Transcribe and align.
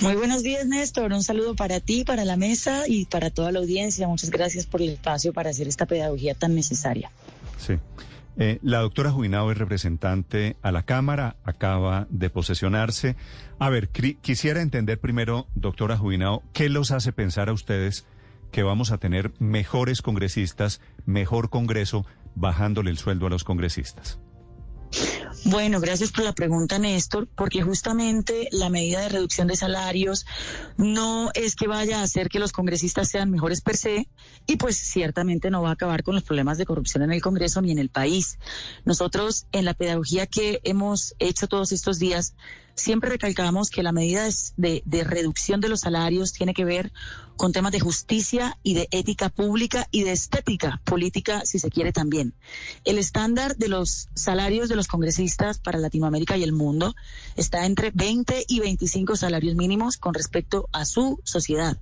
Muy 0.00 0.14
buenos 0.14 0.42
días, 0.42 0.66
Néstor. 0.66 1.12
Un 1.12 1.22
saludo 1.22 1.54
para 1.54 1.80
ti, 1.80 2.04
para 2.04 2.24
la 2.24 2.36
mesa 2.36 2.84
y 2.88 3.04
para 3.06 3.30
toda 3.30 3.52
la 3.52 3.58
audiencia. 3.58 4.08
Muchas 4.08 4.30
gracias 4.30 4.66
por 4.66 4.82
el 4.82 4.90
espacio 4.90 5.32
para 5.32 5.50
hacer 5.50 5.68
esta 5.68 5.86
pedagogía 5.86 6.34
tan 6.34 6.54
necesaria. 6.54 7.10
Sí. 7.58 7.78
Eh, 8.38 8.58
la 8.62 8.78
doctora 8.78 9.10
Juinao 9.10 9.50
es 9.50 9.58
representante 9.58 10.56
a 10.62 10.72
la 10.72 10.84
Cámara, 10.84 11.36
acaba 11.44 12.06
de 12.10 12.30
posesionarse. 12.30 13.14
A 13.58 13.68
ver, 13.68 13.90
quisiera 13.90 14.62
entender 14.62 14.98
primero, 14.98 15.46
doctora 15.54 15.98
Juinao, 15.98 16.42
¿qué 16.54 16.68
los 16.70 16.90
hace 16.90 17.12
pensar 17.12 17.50
a 17.50 17.52
ustedes 17.52 18.06
que 18.50 18.62
vamos 18.62 18.90
a 18.90 18.98
tener 18.98 19.32
mejores 19.38 20.00
congresistas, 20.00 20.80
mejor 21.04 21.50
Congreso, 21.50 22.06
bajándole 22.34 22.90
el 22.90 22.98
sueldo 22.98 23.26
a 23.26 23.30
los 23.30 23.44
congresistas? 23.44 24.18
Bueno, 25.44 25.80
gracias 25.80 26.12
por 26.12 26.24
la 26.24 26.32
pregunta, 26.32 26.78
Néstor, 26.78 27.26
porque 27.26 27.62
justamente 27.62 28.48
la 28.52 28.70
medida 28.70 29.00
de 29.00 29.08
reducción 29.08 29.48
de 29.48 29.56
salarios 29.56 30.24
no 30.76 31.30
es 31.34 31.56
que 31.56 31.66
vaya 31.66 31.98
a 31.98 32.04
hacer 32.04 32.28
que 32.28 32.38
los 32.38 32.52
congresistas 32.52 33.08
sean 33.08 33.28
mejores 33.28 33.60
per 33.60 33.76
se 33.76 34.08
y 34.46 34.56
pues 34.56 34.76
ciertamente 34.76 35.50
no 35.50 35.60
va 35.60 35.70
a 35.70 35.72
acabar 35.72 36.04
con 36.04 36.14
los 36.14 36.22
problemas 36.22 36.58
de 36.58 36.64
corrupción 36.64 37.02
en 37.02 37.12
el 37.12 37.20
Congreso 37.20 37.60
ni 37.60 37.72
en 37.72 37.78
el 37.78 37.88
país. 37.88 38.38
Nosotros 38.84 39.46
en 39.50 39.64
la 39.64 39.74
pedagogía 39.74 40.28
que 40.28 40.60
hemos 40.62 41.14
hecho 41.18 41.48
todos 41.48 41.72
estos 41.72 41.98
días 41.98 42.36
siempre 42.74 43.10
recalcamos 43.10 43.68
que 43.68 43.82
la 43.82 43.92
medida 43.92 44.28
de, 44.56 44.82
de, 44.84 45.04
reducción 45.04 45.60
de 45.60 45.68
los 45.68 45.80
salarios 45.80 46.32
tiene 46.32 46.54
que 46.54 46.64
ver 46.64 46.92
con 47.42 47.50
temas 47.50 47.72
de 47.72 47.80
justicia 47.80 48.56
y 48.62 48.74
de 48.74 48.86
ética 48.92 49.28
pública 49.28 49.88
y 49.90 50.04
de 50.04 50.12
estética 50.12 50.80
política, 50.84 51.44
si 51.44 51.58
se 51.58 51.70
quiere 51.70 51.90
también. 51.90 52.34
El 52.84 52.98
estándar 52.98 53.56
de 53.56 53.66
los 53.66 54.10
salarios 54.14 54.68
de 54.68 54.76
los 54.76 54.86
congresistas 54.86 55.58
para 55.58 55.80
Latinoamérica 55.80 56.36
y 56.36 56.44
el 56.44 56.52
mundo 56.52 56.94
está 57.34 57.66
entre 57.66 57.90
20 57.90 58.44
y 58.46 58.60
25 58.60 59.16
salarios 59.16 59.56
mínimos 59.56 59.96
con 59.96 60.14
respecto 60.14 60.68
a 60.70 60.84
su 60.84 61.18
sociedad. 61.24 61.78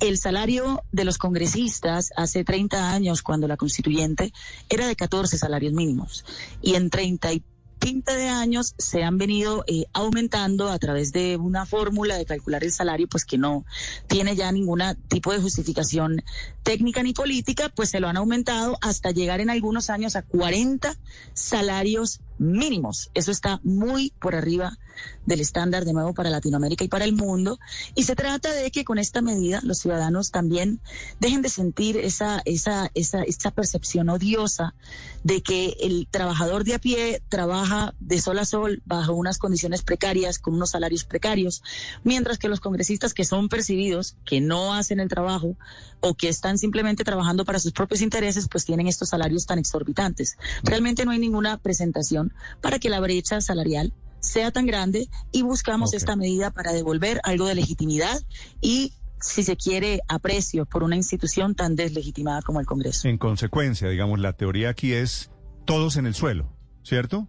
El 0.00 0.18
salario 0.18 0.82
de 0.92 1.04
los 1.04 1.16
congresistas 1.16 2.10
hace 2.14 2.44
30 2.44 2.92
años, 2.92 3.22
cuando 3.22 3.48
la 3.48 3.56
constituyente, 3.56 4.34
era 4.68 4.86
de 4.86 4.96
14 4.96 5.38
salarios 5.38 5.72
mínimos. 5.72 6.26
Y 6.60 6.74
en 6.74 6.90
30 6.90 7.32
y 7.32 7.42
20 7.80 8.14
de 8.14 8.28
años 8.28 8.74
se 8.78 9.02
han 9.02 9.18
venido 9.18 9.64
eh, 9.66 9.86
aumentando 9.92 10.68
a 10.68 10.78
través 10.78 11.12
de 11.12 11.36
una 11.36 11.66
fórmula 11.66 12.16
de 12.16 12.26
calcular 12.26 12.62
el 12.62 12.72
salario, 12.72 13.08
pues 13.08 13.24
que 13.24 13.38
no 13.38 13.64
tiene 14.06 14.36
ya 14.36 14.52
ningún 14.52 14.82
tipo 15.08 15.32
de 15.32 15.40
justificación 15.40 16.22
técnica 16.62 17.02
ni 17.02 17.12
política, 17.12 17.70
pues 17.74 17.90
se 17.90 18.00
lo 18.00 18.08
han 18.08 18.16
aumentado 18.16 18.78
hasta 18.80 19.10
llegar 19.10 19.40
en 19.40 19.50
algunos 19.50 19.90
años 19.90 20.14
a 20.14 20.22
40 20.22 20.96
salarios 21.32 22.20
mínimos. 22.40 23.10
Eso 23.14 23.30
está 23.30 23.60
muy 23.62 24.12
por 24.18 24.34
arriba 24.34 24.78
del 25.26 25.40
estándar 25.40 25.84
de 25.84 25.92
nuevo 25.92 26.14
para 26.14 26.30
Latinoamérica 26.30 26.84
y 26.84 26.88
para 26.88 27.04
el 27.04 27.14
mundo. 27.14 27.58
Y 27.94 28.04
se 28.04 28.16
trata 28.16 28.52
de 28.52 28.70
que 28.70 28.84
con 28.84 28.98
esta 28.98 29.22
medida 29.22 29.60
los 29.62 29.78
ciudadanos 29.78 30.30
también 30.30 30.80
dejen 31.20 31.42
de 31.42 31.50
sentir 31.50 31.96
esa, 31.98 32.42
esa, 32.44 32.90
esa, 32.94 33.22
esa 33.22 33.50
percepción 33.50 34.08
odiosa 34.08 34.74
de 35.22 35.42
que 35.42 35.76
el 35.80 36.08
trabajador 36.10 36.64
de 36.64 36.74
a 36.74 36.78
pie 36.78 37.22
trabaja 37.28 37.94
de 38.00 38.20
sol 38.20 38.38
a 38.38 38.44
sol 38.44 38.82
bajo 38.86 39.12
unas 39.12 39.38
condiciones 39.38 39.82
precarias, 39.82 40.38
con 40.38 40.54
unos 40.54 40.70
salarios 40.70 41.04
precarios, 41.04 41.62
mientras 42.04 42.38
que 42.38 42.48
los 42.48 42.60
congresistas 42.60 43.14
que 43.14 43.24
son 43.24 43.48
percibidos, 43.48 44.16
que 44.24 44.40
no 44.40 44.74
hacen 44.74 44.98
el 45.00 45.08
trabajo 45.08 45.56
o 46.00 46.14
que 46.14 46.28
están 46.28 46.56
simplemente 46.56 47.04
trabajando 47.04 47.44
para 47.44 47.58
sus 47.58 47.72
propios 47.72 48.00
intereses, 48.00 48.48
pues 48.48 48.64
tienen 48.64 48.86
estos 48.86 49.10
salarios 49.10 49.44
tan 49.46 49.58
exorbitantes. 49.58 50.38
Realmente 50.62 51.04
no 51.04 51.10
hay 51.10 51.18
ninguna 51.18 51.58
presentación 51.58 52.29
para 52.60 52.78
que 52.78 52.90
la 52.90 53.00
brecha 53.00 53.40
salarial 53.40 53.92
sea 54.20 54.50
tan 54.50 54.66
grande 54.66 55.08
y 55.32 55.42
buscamos 55.42 55.94
esta 55.94 56.14
medida 56.14 56.50
para 56.50 56.72
devolver 56.72 57.20
algo 57.24 57.46
de 57.46 57.54
legitimidad 57.54 58.20
y 58.60 58.92
si 59.20 59.42
se 59.42 59.56
quiere, 59.56 60.00
aprecio 60.08 60.64
por 60.64 60.82
una 60.82 60.96
institución 60.96 61.54
tan 61.54 61.76
deslegitimada 61.76 62.42
como 62.42 62.60
el 62.60 62.66
Congreso. 62.66 63.06
En 63.06 63.18
consecuencia, 63.18 63.88
digamos, 63.88 64.18
la 64.18 64.32
teoría 64.32 64.70
aquí 64.70 64.92
es 64.92 65.30
todos 65.66 65.96
en 65.96 66.06
el 66.06 66.14
suelo, 66.14 66.56
¿cierto? 66.82 67.28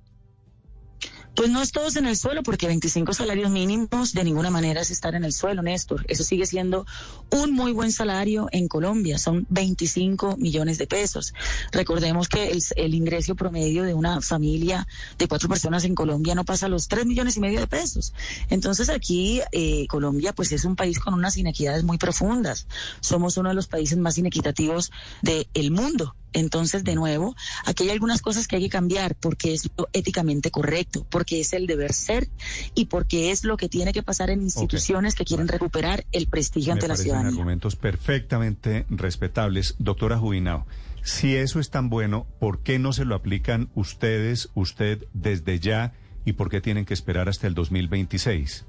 Pues 1.36 1.50
no 1.50 1.62
es 1.62 1.72
todos 1.72 1.96
en 1.96 2.06
el 2.06 2.18
suelo, 2.18 2.44
porque 2.44 2.68
25 2.68 3.14
salarios 3.14 3.50
mínimos 3.50 4.14
de 4.14 4.24
ninguna 4.24 4.50
manera 4.50 4.82
es 4.82 4.92
estar 4.92 5.16
en 5.16 5.24
el 5.24 5.32
suelo, 5.32 5.62
Néstor. 5.62 6.06
Eso 6.10 6.24
sigue 6.26 6.46
siendo 6.46 6.86
un 7.30 7.54
muy 7.54 7.72
buen 7.72 7.94
salario 7.94 8.50
en 8.52 8.68
Colombia, 8.68 9.18
son 9.18 9.48
25 9.50 10.36
millones 10.38 10.78
de 10.78 10.88
pesos. 10.88 11.34
Recordemos 11.72 12.28
que 12.28 12.58
el, 12.76 12.94
ingreso 12.94 13.36
promedio 13.36 13.84
de 13.84 13.94
una 13.94 14.22
familia 14.22 14.86
de 15.18 15.28
cuatro 15.28 15.48
personas 15.48 15.86
en 15.86 15.96
Colombia 15.96 16.36
no 16.36 16.44
pasa 16.44 16.68
los 16.68 16.90
3 16.90 17.06
millones 17.06 17.38
y 17.38 17.40
medio 17.40 17.62
de 17.62 17.68
pesos. 17.68 18.14
Entonces 18.50 18.90
aquí 18.90 19.42
eh, 19.54 19.88
Colombia 19.88 20.34
pues 20.34 20.52
es 20.52 20.66
un 20.66 20.76
país 20.76 21.00
con 21.00 21.14
unas 21.14 21.38
inequidades 21.38 21.84
muy 21.86 21.98
profundas. 21.98 22.68
Somos 23.00 23.38
uno 23.38 23.50
de 23.50 23.56
los 23.56 23.68
países 23.68 23.98
más 23.98 24.18
inequitativos 24.18 24.92
del 25.22 25.72
mundo. 25.72 26.14
Entonces, 26.34 26.84
de 26.84 26.96
nuevo, 26.96 27.36
aquí 27.66 27.84
hay 27.84 27.90
algunas 27.90 28.22
cosas 28.22 28.48
que 28.48 28.56
hay 28.56 28.64
que 28.64 28.70
cambiar 28.70 29.16
porque 29.16 29.54
es 29.54 29.70
lo 29.78 29.90
éticamente 29.94 30.52
correcto, 30.52 31.06
porque 31.10 31.42
es 31.42 31.54
el 31.54 31.68
deber 31.68 31.94
ser 31.94 32.28
y 32.76 32.86
porque 32.86 33.32
es 33.32 33.44
lo 33.44 33.58
que 33.58 33.70
tiene 33.70 33.94
que 33.94 34.04
pasar 34.04 34.30
en 34.30 34.42
instituciones 34.42 35.16
que 35.16 35.26
quieren 35.26 35.48
recuperar 35.48 36.06
el 36.12 36.28
prestigio 36.28 36.74
ante 36.74 36.88
la 36.88 36.96
ciudadanía. 36.96 37.30
argumentos 37.30 37.76
perfectamente 37.76 38.86
respetables. 38.90 39.76
Doctora 39.80 40.18
Jubinao, 40.18 40.66
si 41.04 41.36
eso 41.36 41.60
es 41.60 41.70
tan 41.70 41.90
bueno, 41.90 42.28
¿por 42.40 42.60
qué 42.60 42.80
no 42.80 42.94
se 42.94 43.06
lo 43.06 43.16
aplican 43.16 43.70
ustedes, 43.76 44.50
usted, 44.54 45.06
desde 45.14 45.60
ya 45.60 45.94
y 46.26 46.34
por 46.34 46.50
qué 46.50 46.62
tienen 46.62 46.86
que 46.86 46.94
esperar 46.94 47.28
hasta 47.28 47.48
el 47.48 47.56
2026? 47.56 48.66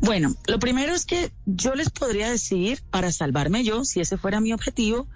Bueno, 0.00 0.34
lo 0.46 0.58
primero 0.58 0.94
es 0.94 1.06
que 1.06 1.32
yo 1.46 1.74
les 1.74 1.90
podría 1.90 2.30
decir, 2.30 2.82
para 2.90 3.10
salvarme 3.10 3.64
yo, 3.64 3.84
si 3.84 4.00
ese 4.00 4.18
fuera 4.18 4.40
mi 4.40 4.52
objetivo, 4.52 5.06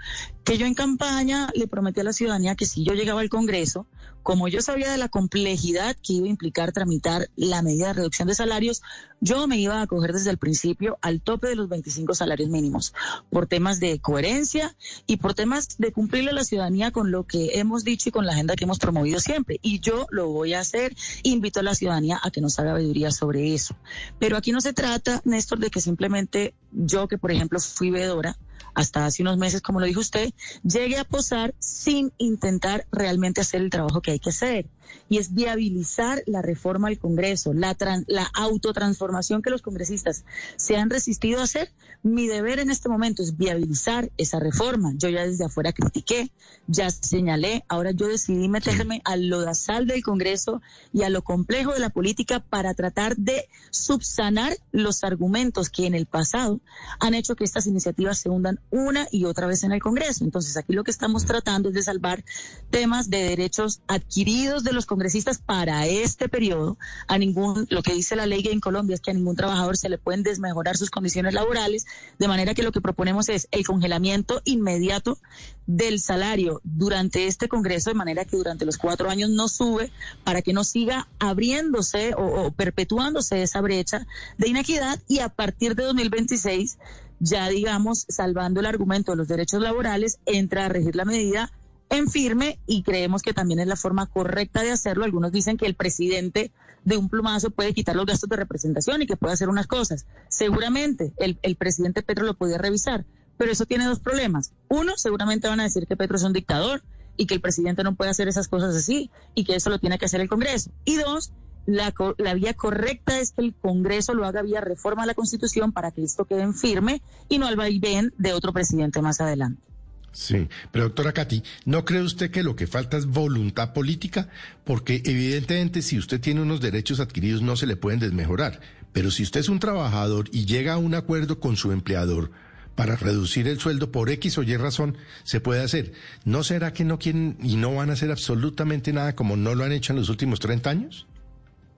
que 0.45 0.59
yo 0.59 0.67
en 0.67 0.75
campaña 0.75 1.51
le 1.55 1.67
prometí 1.67 2.01
a 2.01 2.05
la 2.05 2.13
ciudadanía 2.13 2.55
que 2.55 2.67
si 2.67 2.85
yo 2.85 2.95
llegaba 2.95 3.21
al 3.21 3.29
Congreso, 3.29 3.87
como 4.23 4.49
yo 4.49 4.61
sabía 4.61 4.91
de 4.91 4.99
la 4.99 5.09
complejidad 5.09 5.97
que 6.03 6.15
iba 6.15 6.27
a 6.27 6.31
implicar 6.31 6.73
tramitar 6.73 7.29
la 7.37 7.63
medida 7.63 7.89
de 7.89 7.95
reducción 7.95 8.29
de 8.29 8.35
salarios, 8.35 8.83
yo 9.21 9.47
me 9.47 9.59
iba 9.59 9.77
a 9.77 9.83
acoger 9.83 10.13
desde 10.13 10.31
el 10.31 10.39
principio 10.39 10.99
al 11.03 11.21
tope 11.21 11.49
de 11.49 11.57
los 11.57 11.69
25 11.69 12.15
salarios 12.15 12.49
mínimos, 12.51 12.95
por 13.31 13.47
temas 13.47 13.81
de 13.81 13.99
coherencia 13.99 14.77
y 15.07 15.17
por 15.17 15.35
temas 15.35 15.79
de 15.79 15.93
cumplirle 15.93 16.31
a 16.31 16.35
la 16.35 16.45
ciudadanía 16.45 16.91
con 16.91 17.11
lo 17.11 17.25
que 17.25 17.59
hemos 17.59 17.85
dicho 17.85 18.09
y 18.09 18.13
con 18.13 18.27
la 18.27 18.33
agenda 18.33 18.57
que 18.57 18.65
hemos 18.65 18.79
promovido 18.79 19.21
siempre. 19.21 19.59
Y 19.63 19.81
yo 19.81 20.07
lo 20.11 20.29
voy 20.29 20.55
a 20.55 20.61
hacer. 20.61 20.95
Invito 21.23 21.61
a 21.61 21.63
la 21.63 21.75
ciudadanía 21.75 22.21
a 22.23 22.31
que 22.31 22.41
nos 22.41 22.59
haga 22.59 22.75
veeduría 22.75 23.11
sobre 23.11 23.55
eso. 23.55 23.75
Pero 24.19 24.37
aquí 24.37 24.53
no 24.53 24.61
se 24.61 24.73
trata, 24.73 25.21
Néstor, 25.25 25.59
de 25.59 25.71
que 25.71 25.81
simplemente 25.81 26.55
yo, 26.73 27.09
que 27.09 27.19
por 27.19 27.31
ejemplo 27.33 27.59
fui 27.59 27.91
veedora, 27.91 28.37
hasta 28.75 29.07
hace 29.07 29.23
unos 29.23 29.37
meses, 29.37 29.63
como 29.63 29.81
lo 29.81 29.87
dijo 29.87 30.01
usted, 30.01 30.33
llegue 30.63 30.99
a 30.99 31.05
posar 31.05 31.55
sin 31.59 32.13
intentar 32.19 32.87
realmente 32.93 33.41
hacer 33.41 33.61
el 33.61 33.71
trabajo 33.71 34.01
que 34.01 34.13
hay 34.13 34.19
que 34.19 34.31
hacer. 34.31 34.67
Y 35.09 35.19
es 35.19 35.35
viabilizar 35.35 36.23
la 36.27 36.43
reforma 36.43 36.89
al 36.89 36.99
Congreso, 36.99 37.53
la, 37.53 37.77
la 38.07 38.31
autotransformación 38.35 39.43
que 39.43 39.51
los 39.51 39.63
congresistas 39.63 40.25
se 40.57 40.77
han 40.77 40.91
resistido 40.91 41.41
a 41.41 41.45
hacer. 41.45 41.73
Mi 42.03 42.27
deber 42.27 42.61
en 42.61 42.71
este 42.71 42.89
momento 42.89 43.23
es 43.23 43.37
viabilizar 43.37 44.11
esa 44.17 44.41
reforma. 44.41 44.93
Yo 44.97 45.09
ya 45.09 45.27
desde 45.27 45.45
afuera 45.45 45.73
critiqué, 45.73 46.31
ya 46.67 46.91
señalé, 46.91 47.65
ahora 47.69 47.91
yo 47.91 48.07
decidí 48.07 48.49
meterme 48.49 49.03
a 49.05 49.17
lo 49.17 49.41
sal 49.55 49.87
del 49.87 50.03
Congreso 50.03 50.63
y 50.93 51.03
a 51.03 51.11
lo 51.11 51.23
complejo 51.23 51.73
de 51.73 51.81
la 51.81 51.91
política 51.91 52.41
para 52.41 52.75
tratar 52.75 53.17
de 53.17 53.49
subsanar 53.71 54.57
los 54.73 55.05
argumentos 55.05 55.71
que 55.71 55.87
en 55.87 55.95
el 55.95 56.07
pasado 56.07 56.61
han 56.99 57.15
hecho 57.15 57.37
que 57.37 57.45
estas 57.45 57.67
iniciativas 57.67 58.19
se 58.19 58.29
hundan 58.29 58.61
una 58.71 59.07
y 59.11 59.25
otra 59.25 59.47
vez 59.47 59.65
en 59.65 59.73
el 59.73 59.81
Congreso. 59.81 60.25
Entonces, 60.25 60.57
aquí 60.57 60.73
lo 60.73 60.85
que 60.85 60.91
estamos 60.91 61.25
tratando 61.25 61.69
es 61.69 61.75
de 61.75 61.83
salvar 61.83 62.25
temas 62.71 63.11
de 63.11 63.23
derechos 63.23 63.81
adquiridos 63.87 64.65
de 64.65 64.73
los 64.73 64.80
congresistas 64.87 65.39
para 65.39 65.87
este 65.87 66.29
periodo. 66.29 66.79
A 67.09 67.19
ningún, 67.19 67.67
lo 67.71 67.83
que 67.83 67.95
dice 67.95 68.17
la 68.17 68.27
ley 68.27 68.43
en 68.51 68.61
Colombia 68.61 68.95
es 68.95 69.01
que 69.01 69.11
a 69.11 69.15
ningún 69.15 69.37
trabajador 69.37 69.77
se 69.77 69.89
le 69.89 69.99
pueden 69.99 70.23
desmejorar 70.23 70.77
sus 70.77 70.91
condiciones 70.91 71.35
laborales, 71.35 71.87
de 72.19 72.29
manera 72.29 72.55
que 72.55 72.63
lo 72.63 72.73
que 72.73 72.81
proponemos 72.81 73.29
es 73.29 73.49
el 73.51 73.67
congelamiento 73.67 74.43
inmediato 74.45 75.19
del 75.67 76.01
salario 76.01 76.61
durante 76.65 77.27
este 77.27 77.49
Congreso, 77.49 77.91
de 77.91 77.95
manera 77.95 78.25
que 78.25 78.37
durante 78.37 78.65
los 78.65 78.77
cuatro 78.77 79.11
años 79.11 79.31
no 79.31 79.49
sube, 79.49 79.93
para 80.25 80.43
que 80.43 80.53
no 80.53 80.65
siga 80.65 81.09
abriéndose 81.19 82.15
o, 82.15 82.47
o 82.47 82.51
perpetuándose 82.53 83.43
esa 83.43 83.61
brecha 83.61 84.07
de 84.39 84.49
inequidad 84.49 85.01
y 85.09 85.21
a 85.21 85.29
partir 85.29 85.75
de 85.75 85.85
2026 85.85 86.79
ya 87.21 87.49
digamos, 87.49 88.07
salvando 88.09 88.61
el 88.61 88.67
argumento 88.67 89.13
de 89.13 89.19
los 89.19 89.29
derechos 89.29 89.61
laborales, 89.61 90.19
entra 90.25 90.65
a 90.65 90.69
regir 90.71 90.97
la 90.97 91.05
medida 91.05 91.53
en 91.91 92.09
firme 92.09 92.59
y 92.67 92.83
creemos 92.83 93.23
que 93.23 93.35
también 93.35 93.61
es 93.61 93.67
la 93.67 93.77
forma 93.77 94.07
correcta 94.07 94.63
de 94.63 94.71
hacerlo. 94.71 95.05
Algunos 95.05 95.33
dicen 95.33 95.57
que 95.57 95.67
el 95.67 95.75
presidente 95.75 96.53
de 96.85 96.97
un 96.97 97.09
plumazo 97.09 97.51
puede 97.51 97.75
quitar 97.75 97.97
los 97.97 98.07
gastos 98.07 98.31
de 98.31 98.37
representación 98.37 99.03
y 99.03 99.07
que 99.07 99.17
puede 99.17 99.35
hacer 99.35 99.49
unas 99.49 99.67
cosas. 99.67 100.07
Seguramente 100.29 101.13
el, 101.19 101.39
el 101.43 101.57
presidente 101.57 102.03
Petro 102.03 102.25
lo 102.25 102.35
podía 102.35 102.59
revisar, 102.59 103.05
pero 103.37 103.53
eso 103.53 103.67
tiene 103.67 103.85
dos 103.85 103.99
problemas. 103.99 104.53
Uno, 104.69 104.93
seguramente 104.97 105.49
van 105.49 105.61
a 105.61 105.65
decir 105.65 105.87
que 105.87 105.97
Petro 105.97 106.17
es 106.17 106.23
un 106.23 106.33
dictador 106.33 106.83
y 107.17 107.27
que 107.27 107.35
el 107.35 107.41
presidente 107.41 107.83
no 107.83 107.97
puede 107.97 108.11
hacer 108.11 108.29
esas 108.29 108.49
cosas 108.49 108.75
así 108.75 109.11
y 109.35 109.45
que 109.45 109.57
eso 109.57 109.69
lo 109.69 109.79
tiene 109.79 109.99
que 109.99 110.07
hacer 110.07 110.21
el 110.21 110.29
Congreso. 110.29 110.71
Y 110.85 110.97
dos, 110.97 111.33
la, 111.67 111.93
la, 112.19 112.35
vía 112.35 112.55
correcta 112.55 113.19
es 113.19 113.33
que 113.33 113.43
el 113.43 113.55
Congreso 113.55 114.15
lo 114.15 114.25
haga 114.25 114.43
vía 114.43 114.61
reforma 114.61 115.03
a 115.03 115.07
la 115.07 115.15
Constitución 115.15 115.73
para 115.73 115.91
que 115.91 116.05
esto 116.05 116.25
quede 116.25 116.43
en 116.43 116.55
firme 116.55 117.03
y 117.29 117.39
no 117.39 117.47
al 117.47 117.57
vaivén 117.57 118.15
de 118.17 118.33
otro 118.33 118.53
presidente 118.53 119.03
más 119.03 119.21
adelante. 119.21 119.70
Sí, 120.13 120.49
pero 120.73 120.87
doctora 120.87 121.13
Katy, 121.13 121.43
¿no 121.67 121.85
cree 121.85 122.03
usted 122.03 122.31
que 122.31 122.43
lo 122.43 122.57
que 122.57 122.67
falta 122.67 122.97
es 122.97 123.07
voluntad 123.07 123.73
política? 123.73 124.29
Porque 124.65 125.03
evidentemente 125.05 125.83
si 125.83 125.99
usted 125.99 126.21
tiene 126.21 126.43
unos 126.43 126.61
derechos 126.61 126.99
adquiridos 126.99 127.43
no 127.43 127.57
se 127.57 127.67
le 127.67 127.77
pueden 127.77 128.01
desmejorar, 128.01 128.61
pero 128.93 129.11
si 129.11 129.23
usted 129.23 129.41
es 129.41 129.49
un 129.49 129.61
trabajador 129.61 130.29
y 130.33 130.47
llega 130.47 130.75
a 130.75 130.79
un 130.79 130.95
acuerdo 130.95 131.39
con 131.39 131.57
su 131.57 131.71
empleador 131.71 132.33
para 132.75 132.97
reducir 132.97 133.47
el 133.47 133.61
sueldo 133.61 133.93
por 133.93 134.11
X 134.11 134.39
o 134.39 134.43
Y 134.43 134.57
razón, 134.57 134.97
se 135.23 135.41
puede 135.41 135.63
hacer. 135.63 135.93
¿No 136.25 136.43
será 136.43 136.73
que 136.73 136.85
no 136.85 136.99
quieren 136.99 137.37
y 137.43 137.57
no 137.57 137.75
van 137.75 137.91
a 137.91 137.93
hacer 137.93 138.11
absolutamente 138.11 138.93
nada 138.93 139.15
como 139.15 139.37
no 139.37 139.55
lo 139.55 139.65
han 139.65 139.73
hecho 139.73 139.93
en 139.93 139.99
los 139.99 140.09
últimos 140.09 140.41
30 140.41 140.71
años? 140.71 141.07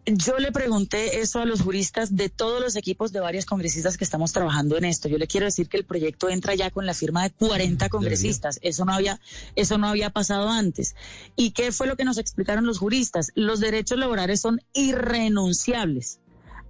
Yo 0.05 0.39
le 0.39 0.51
pregunté 0.51 1.21
eso 1.21 1.39
a 1.39 1.45
los 1.45 1.61
juristas 1.61 2.17
de 2.17 2.29
todos 2.29 2.61
los 2.61 2.75
equipos 2.75 3.13
de 3.13 3.21
varios 3.21 3.47
congresistas 3.47 3.97
que 3.97 4.03
estamos 4.03 4.33
trabajando 4.33 4.77
en 4.77 4.85
esto. 4.85 5.09
Yo 5.09 5.17
le 5.17 5.29
quiero 5.29 5.47
decir 5.47 5.69
que 5.69 5.77
el 5.77 5.85
proyecto 5.85 6.29
entra 6.29 6.57
ya 6.57 6.73
con 6.73 6.87
la 6.87 6.95
firma 6.95 7.23
de 7.23 7.31
40 7.31 7.89
congresistas. 7.89 8.59
Eso 8.63 8.85
no 8.85 8.93
había, 8.93 9.21
eso 9.55 9.79
no 9.79 9.87
había 9.87 10.11
pasado 10.11 10.49
antes. 10.49 10.97
¿Y 11.37 11.53
qué 11.53 11.71
fue 11.71 11.87
lo 11.87 11.97
que 11.97 12.05
nos 12.05 12.19
explicaron 12.19 12.67
los 12.67 12.79
juristas? 12.79 13.31
Los 13.37 13.61
derechos 13.61 13.97
laborales 13.97 14.41
son 14.41 14.61
irrenunciables. 14.73 16.19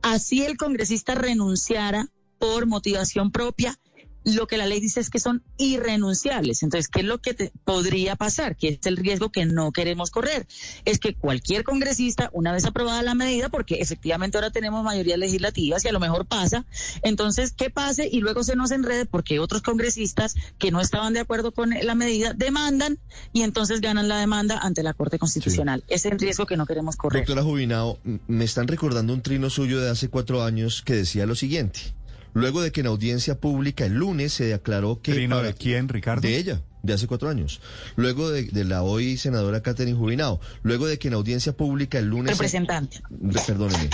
Así 0.02 0.44
el 0.44 0.58
congresista 0.58 1.14
renunciara 1.14 2.08
por 2.38 2.66
motivación 2.66 3.30
propia, 3.30 3.78
lo 4.24 4.46
que 4.46 4.56
la 4.56 4.66
ley 4.66 4.80
dice 4.80 5.00
es 5.00 5.10
que 5.10 5.20
son 5.20 5.42
irrenunciables. 5.56 6.62
Entonces, 6.62 6.88
¿qué 6.88 7.00
es 7.00 7.06
lo 7.06 7.20
que 7.20 7.34
te 7.34 7.52
podría 7.64 8.16
pasar? 8.16 8.56
Que 8.56 8.68
es 8.68 8.86
el 8.86 8.96
riesgo 8.96 9.30
que 9.30 9.46
no 9.46 9.72
queremos 9.72 10.10
correr. 10.10 10.46
Es 10.84 10.98
que 10.98 11.14
cualquier 11.14 11.64
congresista, 11.64 12.30
una 12.32 12.52
vez 12.52 12.64
aprobada 12.64 13.02
la 13.02 13.14
medida, 13.14 13.48
porque 13.48 13.76
efectivamente 13.76 14.36
ahora 14.36 14.50
tenemos 14.50 14.84
mayorías 14.84 15.18
legislativas 15.18 15.84
y 15.84 15.88
a 15.88 15.92
lo 15.92 16.00
mejor 16.00 16.26
pasa, 16.26 16.64
entonces, 17.02 17.52
¿qué 17.52 17.70
pase? 17.70 18.08
Y 18.10 18.20
luego 18.20 18.44
se 18.44 18.56
nos 18.56 18.70
enrede 18.70 19.06
porque 19.06 19.38
otros 19.38 19.62
congresistas 19.62 20.34
que 20.58 20.70
no 20.70 20.80
estaban 20.80 21.12
de 21.12 21.20
acuerdo 21.20 21.52
con 21.52 21.70
la 21.70 21.94
medida 21.94 22.32
demandan 22.32 22.98
y 23.32 23.42
entonces 23.42 23.80
ganan 23.80 24.08
la 24.08 24.18
demanda 24.18 24.58
ante 24.58 24.82
la 24.82 24.94
Corte 24.94 25.18
Constitucional. 25.18 25.84
Ese 25.88 26.08
es 26.08 26.12
el 26.12 26.18
riesgo 26.18 26.46
que 26.46 26.56
no 26.56 26.66
queremos 26.66 26.96
correr. 26.96 27.22
Doctora 27.22 27.42
Jubinao, 27.42 27.98
me 28.26 28.44
están 28.44 28.68
recordando 28.68 29.12
un 29.12 29.22
trino 29.22 29.50
suyo 29.50 29.80
de 29.80 29.90
hace 29.90 30.08
cuatro 30.08 30.42
años 30.42 30.82
que 30.82 30.94
decía 30.94 31.26
lo 31.26 31.34
siguiente 31.34 31.94
luego 32.34 32.62
de 32.62 32.72
que 32.72 32.80
en 32.80 32.86
audiencia 32.86 33.38
pública 33.38 33.84
el 33.86 33.94
lunes 33.94 34.32
se 34.32 34.44
declaró 34.44 35.00
que... 35.00 35.14
de 35.14 35.54
quién, 35.54 35.88
Ricardo? 35.88 36.22
De 36.22 36.36
ella, 36.36 36.62
de 36.82 36.92
hace 36.92 37.06
cuatro 37.06 37.28
años. 37.28 37.60
Luego 37.96 38.30
de, 38.30 38.64
la 38.64 38.82
hoy 38.82 39.16
senadora 39.16 39.62
Catherine 39.62 39.96
Jubinao. 39.96 40.40
Luego 40.62 40.86
de 40.86 40.98
que 40.98 41.08
en 41.08 41.14
audiencia 41.14 41.52
pública 41.56 41.98
el 41.98 42.06
lunes... 42.06 42.32
Representante. 42.32 43.00
perdóneme. 43.46 43.90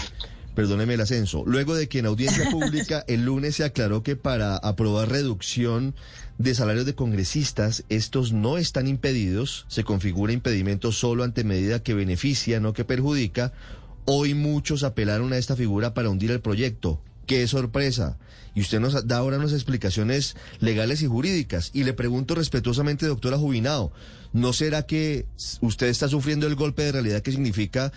Perdóneme 0.54 0.94
el 0.94 1.00
ascenso. 1.00 1.44
Luego 1.46 1.74
de 1.74 1.88
que 1.88 2.00
en 2.00 2.06
audiencia 2.06 2.50
pública 2.50 3.04
el 3.06 3.24
lunes 3.24 3.56
se 3.56 3.64
aclaró 3.64 4.02
que 4.02 4.16
para 4.16 4.56
aprobar 4.56 5.08
reducción 5.08 5.94
de 6.38 6.54
salarios 6.54 6.86
de 6.86 6.94
congresistas, 6.94 7.84
estos 7.88 8.32
no 8.32 8.58
están 8.58 8.86
impedidos, 8.86 9.66
se 9.68 9.84
configura 9.84 10.32
impedimento 10.32 10.92
solo 10.92 11.24
ante 11.24 11.44
medida 11.44 11.82
que 11.82 11.94
beneficia, 11.94 12.60
no 12.60 12.72
que 12.72 12.84
perjudica. 12.84 13.52
Hoy 14.04 14.34
muchos 14.34 14.84
apelaron 14.84 15.32
a 15.32 15.38
esta 15.38 15.54
figura 15.56 15.94
para 15.94 16.08
hundir 16.08 16.30
el 16.30 16.40
proyecto 16.40 17.02
qué 17.28 17.46
sorpresa. 17.46 18.18
Y 18.54 18.60
usted 18.62 18.80
nos 18.80 19.06
da 19.06 19.18
ahora 19.18 19.38
unas 19.38 19.52
explicaciones 19.52 20.34
legales 20.58 21.02
y 21.02 21.06
jurídicas. 21.06 21.70
Y 21.72 21.84
le 21.84 21.92
pregunto 21.92 22.34
respetuosamente, 22.34 23.06
doctora 23.06 23.38
Jubinado, 23.38 23.92
¿no 24.32 24.52
será 24.52 24.82
que 24.82 25.26
usted 25.60 25.86
está 25.86 26.08
sufriendo 26.08 26.48
el 26.48 26.56
golpe 26.56 26.82
de 26.82 26.90
realidad 26.90 27.22
que 27.22 27.30
significa 27.30 27.92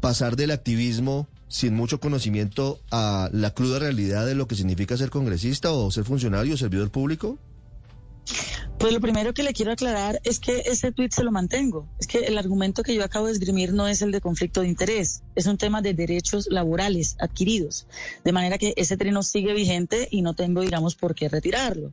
pasar 0.00 0.36
del 0.36 0.50
activismo 0.50 1.28
sin 1.48 1.74
mucho 1.74 2.00
conocimiento 2.00 2.80
a 2.90 3.30
la 3.32 3.52
cruda 3.54 3.78
realidad 3.78 4.26
de 4.26 4.34
lo 4.34 4.46
que 4.46 4.54
significa 4.54 4.96
ser 4.96 5.08
congresista 5.10 5.72
o 5.72 5.90
ser 5.90 6.04
funcionario 6.04 6.54
o 6.54 6.58
servidor 6.58 6.90
público? 6.90 7.38
Pues 8.80 8.94
lo 8.94 9.00
primero 9.00 9.34
que 9.34 9.42
le 9.42 9.52
quiero 9.52 9.72
aclarar 9.72 10.22
es 10.24 10.40
que 10.40 10.62
ese 10.64 10.90
tuit 10.90 11.12
se 11.12 11.22
lo 11.22 11.30
mantengo. 11.30 11.86
Es 11.98 12.06
que 12.06 12.20
el 12.20 12.38
argumento 12.38 12.82
que 12.82 12.94
yo 12.94 13.04
acabo 13.04 13.26
de 13.26 13.32
esgrimir 13.32 13.74
no 13.74 13.86
es 13.86 14.00
el 14.00 14.10
de 14.10 14.22
conflicto 14.22 14.62
de 14.62 14.68
interés, 14.68 15.22
es 15.34 15.44
un 15.44 15.58
tema 15.58 15.82
de 15.82 15.92
derechos 15.92 16.48
laborales 16.50 17.14
adquiridos. 17.20 17.86
De 18.24 18.32
manera 18.32 18.56
que 18.56 18.72
ese 18.78 18.96
trino 18.96 19.22
sigue 19.22 19.52
vigente 19.52 20.08
y 20.10 20.22
no 20.22 20.32
tengo, 20.32 20.62
digamos, 20.62 20.94
por 20.94 21.14
qué 21.14 21.28
retirarlo. 21.28 21.92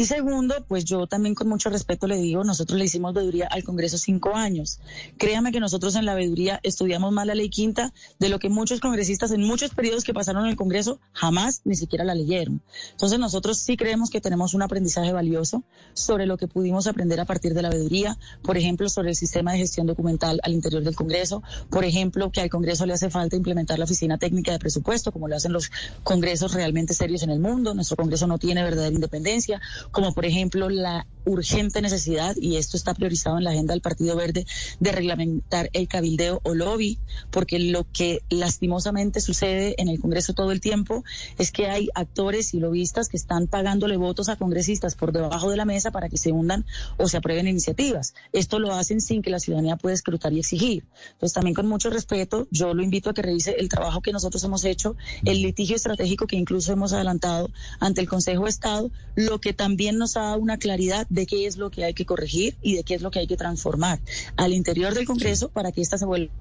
Y 0.00 0.06
segundo, 0.06 0.64
pues 0.66 0.86
yo 0.86 1.06
también 1.06 1.34
con 1.34 1.46
mucho 1.46 1.68
respeto 1.68 2.06
le 2.06 2.16
digo, 2.16 2.42
nosotros 2.42 2.78
le 2.78 2.86
hicimos 2.86 3.12
veeduría 3.12 3.46
al 3.48 3.64
Congreso 3.64 3.98
cinco 3.98 4.34
años. 4.34 4.80
Créame 5.18 5.52
que 5.52 5.60
nosotros 5.60 5.94
en 5.94 6.06
la 6.06 6.14
veeduría 6.14 6.58
estudiamos 6.62 7.12
más 7.12 7.26
la 7.26 7.34
ley 7.34 7.50
quinta 7.50 7.92
de 8.18 8.30
lo 8.30 8.38
que 8.38 8.48
muchos 8.48 8.80
congresistas 8.80 9.30
en 9.30 9.42
muchos 9.42 9.74
periodos 9.74 10.02
que 10.02 10.14
pasaron 10.14 10.44
en 10.44 10.52
el 10.52 10.56
Congreso 10.56 11.00
jamás 11.12 11.60
ni 11.64 11.76
siquiera 11.76 12.02
la 12.02 12.14
leyeron. 12.14 12.62
Entonces 12.92 13.18
nosotros 13.18 13.58
sí 13.58 13.76
creemos 13.76 14.08
que 14.08 14.22
tenemos 14.22 14.54
un 14.54 14.62
aprendizaje 14.62 15.12
valioso 15.12 15.64
sobre 15.92 16.24
lo 16.24 16.38
que 16.38 16.48
pudimos 16.48 16.86
aprender 16.86 17.20
a 17.20 17.26
partir 17.26 17.52
de 17.52 17.60
la 17.60 17.68
veeduría, 17.68 18.16
por 18.42 18.56
ejemplo, 18.56 18.88
sobre 18.88 19.10
el 19.10 19.16
sistema 19.16 19.52
de 19.52 19.58
gestión 19.58 19.86
documental 19.86 20.40
al 20.44 20.54
interior 20.54 20.82
del 20.82 20.96
Congreso, 20.96 21.42
por 21.68 21.84
ejemplo, 21.84 22.32
que 22.32 22.40
al 22.40 22.48
Congreso 22.48 22.86
le 22.86 22.94
hace 22.94 23.10
falta 23.10 23.36
implementar 23.36 23.78
la 23.78 23.84
oficina 23.84 24.16
técnica 24.16 24.50
de 24.50 24.58
presupuesto, 24.60 25.12
como 25.12 25.28
lo 25.28 25.36
hacen 25.36 25.52
los 25.52 25.70
congresos 26.04 26.54
realmente 26.54 26.94
serios 26.94 27.22
en 27.22 27.28
el 27.28 27.40
mundo. 27.40 27.74
Nuestro 27.74 27.98
Congreso 27.98 28.26
no 28.26 28.38
tiene 28.38 28.62
verdadera 28.62 28.94
independencia 28.94 29.60
como 29.90 30.14
por 30.14 30.24
ejemplo 30.24 30.68
la 30.68 31.06
urgente 31.24 31.82
necesidad, 31.82 32.34
y 32.40 32.56
esto 32.56 32.76
está 32.76 32.94
priorizado 32.94 33.38
en 33.38 33.44
la 33.44 33.50
agenda 33.50 33.74
del 33.74 33.82
Partido 33.82 34.16
Verde, 34.16 34.46
de 34.78 34.92
reglamentar 34.92 35.70
el 35.72 35.88
cabildeo 35.88 36.40
o 36.42 36.54
lobby, 36.54 36.98
porque 37.30 37.58
lo 37.58 37.86
que 37.92 38.22
lastimosamente 38.30 39.20
sucede 39.20 39.74
en 39.78 39.88
el 39.88 40.00
Congreso 40.00 40.32
todo 40.32 40.50
el 40.52 40.60
tiempo 40.60 41.04
es 41.38 41.52
que 41.52 41.68
hay 41.68 41.88
actores 41.94 42.54
y 42.54 42.60
lobistas 42.60 43.08
que 43.08 43.16
están 43.16 43.46
pagándole 43.46 43.96
votos 43.96 44.28
a 44.28 44.36
congresistas 44.36 44.94
por 44.94 45.12
debajo 45.12 45.50
de 45.50 45.56
la 45.56 45.64
mesa 45.64 45.90
para 45.90 46.08
que 46.08 46.16
se 46.16 46.32
hundan 46.32 46.64
o 46.96 47.08
se 47.08 47.18
aprueben 47.18 47.48
iniciativas. 47.48 48.14
Esto 48.32 48.58
lo 48.58 48.72
hacen 48.72 49.00
sin 49.00 49.22
que 49.22 49.30
la 49.30 49.40
ciudadanía 49.40 49.76
pueda 49.76 49.94
escrutar 49.94 50.32
y 50.32 50.38
exigir. 50.40 50.84
Entonces, 51.12 51.34
también 51.34 51.54
con 51.54 51.68
mucho 51.68 51.90
respeto, 51.90 52.48
yo 52.50 52.74
lo 52.74 52.82
invito 52.82 53.10
a 53.10 53.14
que 53.14 53.22
revise 53.22 53.56
el 53.58 53.68
trabajo 53.68 54.00
que 54.00 54.12
nosotros 54.12 54.42
hemos 54.44 54.64
hecho, 54.64 54.96
el 55.24 55.42
litigio 55.42 55.76
estratégico 55.76 56.26
que 56.26 56.36
incluso 56.36 56.72
hemos 56.72 56.92
adelantado 56.92 57.50
ante 57.78 58.00
el 58.00 58.08
Consejo 58.08 58.44
de 58.44 58.50
Estado, 58.50 58.90
lo 59.14 59.40
que 59.40 59.52
también 59.70 59.98
nos 59.98 60.16
ha 60.16 60.22
dado 60.22 60.38
una 60.38 60.58
claridad 60.58 61.06
de 61.10 61.26
qué 61.26 61.46
es 61.46 61.56
lo 61.56 61.70
que 61.70 61.84
hay 61.84 61.94
que 61.94 62.04
corregir 62.04 62.56
y 62.60 62.74
de 62.74 62.82
qué 62.82 62.94
es 62.96 63.02
lo 63.02 63.12
que 63.12 63.20
hay 63.20 63.28
que 63.28 63.36
transformar 63.36 64.00
al 64.36 64.52
interior 64.52 64.94
del 64.94 65.06
Congreso 65.06 65.48
para 65.48 65.70
que 65.70 65.80
ésta 65.80 65.96
se 65.96 66.06
vuelva 66.06 66.32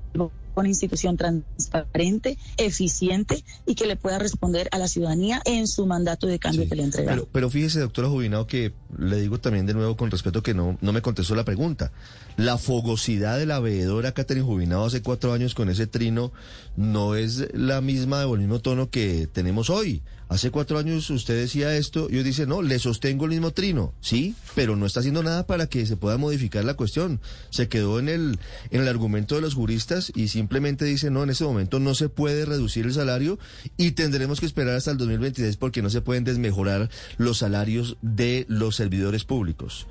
una 0.56 0.68
institución 0.68 1.16
transparente, 1.16 2.38
eficiente 2.58 3.44
y 3.68 3.76
que 3.76 3.86
le 3.86 3.96
pueda 3.96 4.18
responder 4.18 4.68
a 4.72 4.80
la 4.80 4.88
ciudadanía 4.88 5.42
en 5.46 5.68
su 5.68 5.86
mandato 5.86 6.26
de 6.26 6.40
cambio 6.40 6.68
que 6.68 6.76
le 6.76 6.84
entrega. 6.84 7.12
Pero, 7.12 7.28
pero 7.32 7.50
fíjese, 7.52 7.80
doctora 7.80 8.10
Jubinado, 8.10 8.48
que 8.48 8.74
le 8.98 9.22
digo 9.22 9.40
también 9.40 9.68
de 9.68 9.76
nuevo 9.76 9.96
con 9.96 10.10
respeto 10.10 10.42
que 10.42 10.56
no, 10.56 10.78
no 10.82 10.92
me 10.92 11.04
contestó 11.04 11.36
la 11.36 11.46
pregunta. 11.46 11.92
La 12.36 12.58
fogosidad 12.58 13.38
de 13.38 13.46
la 13.46 13.60
veedora 13.60 14.14
Catherine 14.14 14.46
Jubinado 14.46 14.86
hace 14.86 15.02
cuatro 15.02 15.34
años 15.34 15.54
con 15.54 15.70
ese 15.70 15.88
trino 15.88 16.32
no 16.76 17.16
es 17.16 17.48
la 17.54 17.80
misma 17.80 18.24
el 18.24 18.40
mismo 18.40 18.60
tono 18.60 18.90
que 18.90 19.30
tenemos 19.32 19.70
hoy. 19.70 20.02
Hace 20.30 20.52
cuatro 20.52 20.78
años 20.78 21.10
usted 21.10 21.36
decía 21.36 21.76
esto 21.76 22.08
y 22.10 22.18
hoy 22.18 22.24
dice, 22.24 22.46
no, 22.46 22.62
le 22.62 22.78
sostengo 22.78 23.19
el 23.26 23.32
mismo 23.32 23.52
trino. 23.52 23.94
Sí, 24.02 24.36
pero 24.56 24.76
no 24.76 24.86
está 24.86 25.00
haciendo 25.00 25.24
nada 25.24 25.46
para 25.46 25.68
que 25.68 25.86
se 25.86 25.98
pueda 25.98 26.18
modificar 26.18 26.64
la 26.64 26.76
cuestión. 26.76 27.20
Se 27.50 27.68
quedó 27.68 28.00
en 28.00 28.10
el, 28.10 28.40
en 28.72 28.82
el 28.82 28.88
argumento 28.88 29.36
de 29.36 29.42
los 29.42 29.56
juristas 29.56 30.12
y 30.16 30.28
simplemente 30.28 30.86
dice, 30.86 31.10
no, 31.10 31.24
en 31.24 31.30
ese 31.30 31.44
momento 31.44 31.80
no 31.80 31.96
se 31.96 32.10
puede 32.10 32.46
reducir 32.46 32.86
el 32.86 32.94
salario 32.94 33.40
y 33.78 33.92
tendremos 33.92 34.40
que 34.40 34.46
esperar 34.46 34.76
hasta 34.76 34.92
el 34.92 34.98
2026 34.98 35.58
porque 35.58 35.82
no 35.82 35.90
se 35.90 36.02
pueden 36.02 36.24
desmejorar 36.24 36.90
los 37.18 37.40
salarios 37.40 37.98
de 38.02 38.46
los 38.50 38.76
servidores 38.76 39.24
públicos. 39.24 39.88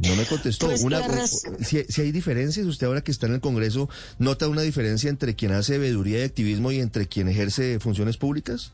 No 0.00 0.14
me 0.14 0.24
contestó. 0.26 0.66
Pues 0.68 1.46
si, 1.60 1.82
si, 1.88 2.00
hay 2.00 2.12
diferencias, 2.12 2.66
usted 2.66 2.86
ahora 2.86 3.00
que 3.00 3.10
está 3.10 3.26
en 3.26 3.34
el 3.34 3.40
Congreso, 3.40 3.88
¿nota 4.18 4.48
una 4.48 4.62
diferencia 4.62 5.10
entre 5.10 5.34
quien 5.34 5.52
hace 5.52 5.78
veeduría 5.78 6.20
y 6.20 6.22
activismo 6.22 6.70
y 6.70 6.78
entre 6.78 7.08
quien 7.08 7.28
ejerce 7.28 7.80
funciones 7.80 8.16
públicas? 8.16 8.72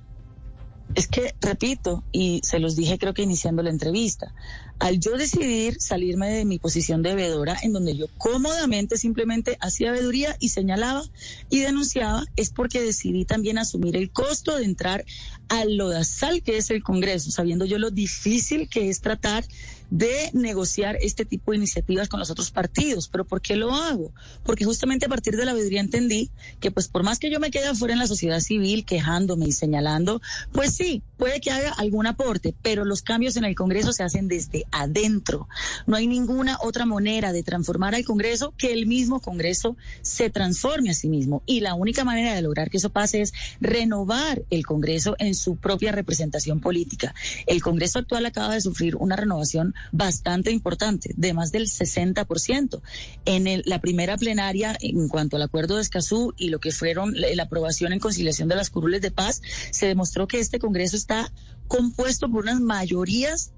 Es 0.92 1.08
que, 1.08 1.34
repito, 1.40 2.04
y 2.12 2.40
se 2.44 2.60
los 2.60 2.76
dije 2.76 2.98
creo 2.98 3.14
que 3.14 3.22
iniciando 3.22 3.62
la 3.62 3.70
entrevista, 3.70 4.32
al 4.78 4.98
yo 5.00 5.16
decidir 5.16 5.76
salirme 5.80 6.30
de 6.30 6.44
mi 6.44 6.58
posición 6.58 7.02
de 7.02 7.14
veedora, 7.14 7.56
en 7.62 7.72
donde 7.72 7.96
yo 7.96 8.06
cómodamente 8.18 8.96
simplemente 8.96 9.56
hacía 9.60 9.92
veeduría 9.92 10.36
y 10.40 10.48
señalaba 10.50 11.02
y 11.50 11.60
denunciaba, 11.60 12.24
es 12.36 12.50
porque 12.50 12.82
decidí 12.82 13.24
también 13.24 13.58
asumir 13.58 13.96
el 13.96 14.10
costo 14.10 14.56
de 14.56 14.64
entrar 14.64 15.04
al 15.48 15.76
lodazal 15.76 16.42
que 16.42 16.56
es 16.56 16.70
el 16.70 16.82
Congreso, 16.82 17.30
sabiendo 17.30 17.64
yo 17.64 17.78
lo 17.78 17.90
difícil 17.90 18.68
que 18.68 18.88
es 18.88 19.00
tratar 19.00 19.44
de 19.90 20.30
negociar 20.32 20.96
este 21.00 21.24
tipo 21.24 21.52
de 21.52 21.58
iniciativas 21.58 22.08
con 22.08 22.18
los 22.18 22.30
otros 22.30 22.50
partidos. 22.50 23.08
¿Pero 23.08 23.24
por 23.24 23.40
qué 23.40 23.54
lo 23.54 23.72
hago? 23.72 24.12
Porque 24.42 24.64
justamente 24.64 25.06
a 25.06 25.08
partir 25.08 25.36
de 25.36 25.44
la 25.44 25.52
veeduría 25.52 25.80
entendí 25.80 26.30
que 26.60 26.70
pues 26.70 26.88
por 26.88 27.04
más 27.04 27.18
que 27.18 27.30
yo 27.30 27.38
me 27.38 27.50
quede 27.50 27.68
afuera 27.68 27.94
en 27.94 28.00
la 28.00 28.06
sociedad 28.06 28.40
civil 28.40 28.84
quejándome 28.84 29.46
y 29.46 29.52
señalando, 29.52 30.20
pues 30.52 30.74
sí, 30.74 31.02
puede 31.16 31.40
que 31.40 31.50
haga 31.50 31.70
algún 31.72 32.06
aporte, 32.06 32.54
pero 32.62 32.84
los 32.84 33.02
cambios 33.02 33.36
en 33.36 33.44
el 33.44 33.54
Congreso 33.54 33.92
se 33.92 34.02
hacen 34.02 34.26
desde 34.26 34.63
adentro. 34.72 35.48
No 35.86 35.96
hay 35.96 36.06
ninguna 36.06 36.58
otra 36.60 36.86
manera 36.86 37.32
de 37.32 37.42
transformar 37.42 37.94
al 37.94 38.04
Congreso 38.04 38.54
que 38.56 38.72
el 38.72 38.86
mismo 38.86 39.20
Congreso 39.20 39.76
se 40.02 40.30
transforme 40.30 40.90
a 40.90 40.94
sí 40.94 41.08
mismo. 41.08 41.42
Y 41.46 41.60
la 41.60 41.74
única 41.74 42.04
manera 42.04 42.34
de 42.34 42.42
lograr 42.42 42.70
que 42.70 42.78
eso 42.78 42.90
pase 42.90 43.20
es 43.20 43.32
renovar 43.60 44.42
el 44.50 44.66
Congreso 44.66 45.16
en 45.18 45.34
su 45.34 45.56
propia 45.56 45.92
representación 45.92 46.60
política. 46.60 47.14
El 47.46 47.62
Congreso 47.62 47.98
actual 47.98 48.26
acaba 48.26 48.54
de 48.54 48.60
sufrir 48.60 48.96
una 48.96 49.16
renovación 49.16 49.74
bastante 49.92 50.50
importante, 50.50 51.12
de 51.16 51.32
más 51.32 51.52
del 51.52 51.66
60%. 51.66 52.80
En 53.24 53.62
la 53.64 53.80
primera 53.80 54.16
plenaria, 54.16 54.76
en 54.80 55.08
cuanto 55.08 55.36
al 55.36 55.42
acuerdo 55.42 55.76
de 55.76 55.82
Escazú 55.82 56.34
y 56.36 56.48
lo 56.48 56.60
que 56.60 56.72
fueron 56.72 57.14
la 57.14 57.42
aprobación 57.42 57.92
en 57.92 58.00
conciliación 58.00 58.48
de 58.48 58.56
las 58.56 58.70
curules 58.70 59.00
de 59.00 59.10
paz, 59.10 59.42
se 59.70 59.86
demostró 59.86 60.26
que 60.26 60.40
este 60.40 60.58
Congreso 60.58 60.96
está 60.96 61.32
compuesto 61.68 62.30
por 62.30 62.42
unas 62.44 62.60
mayorías 62.60 63.52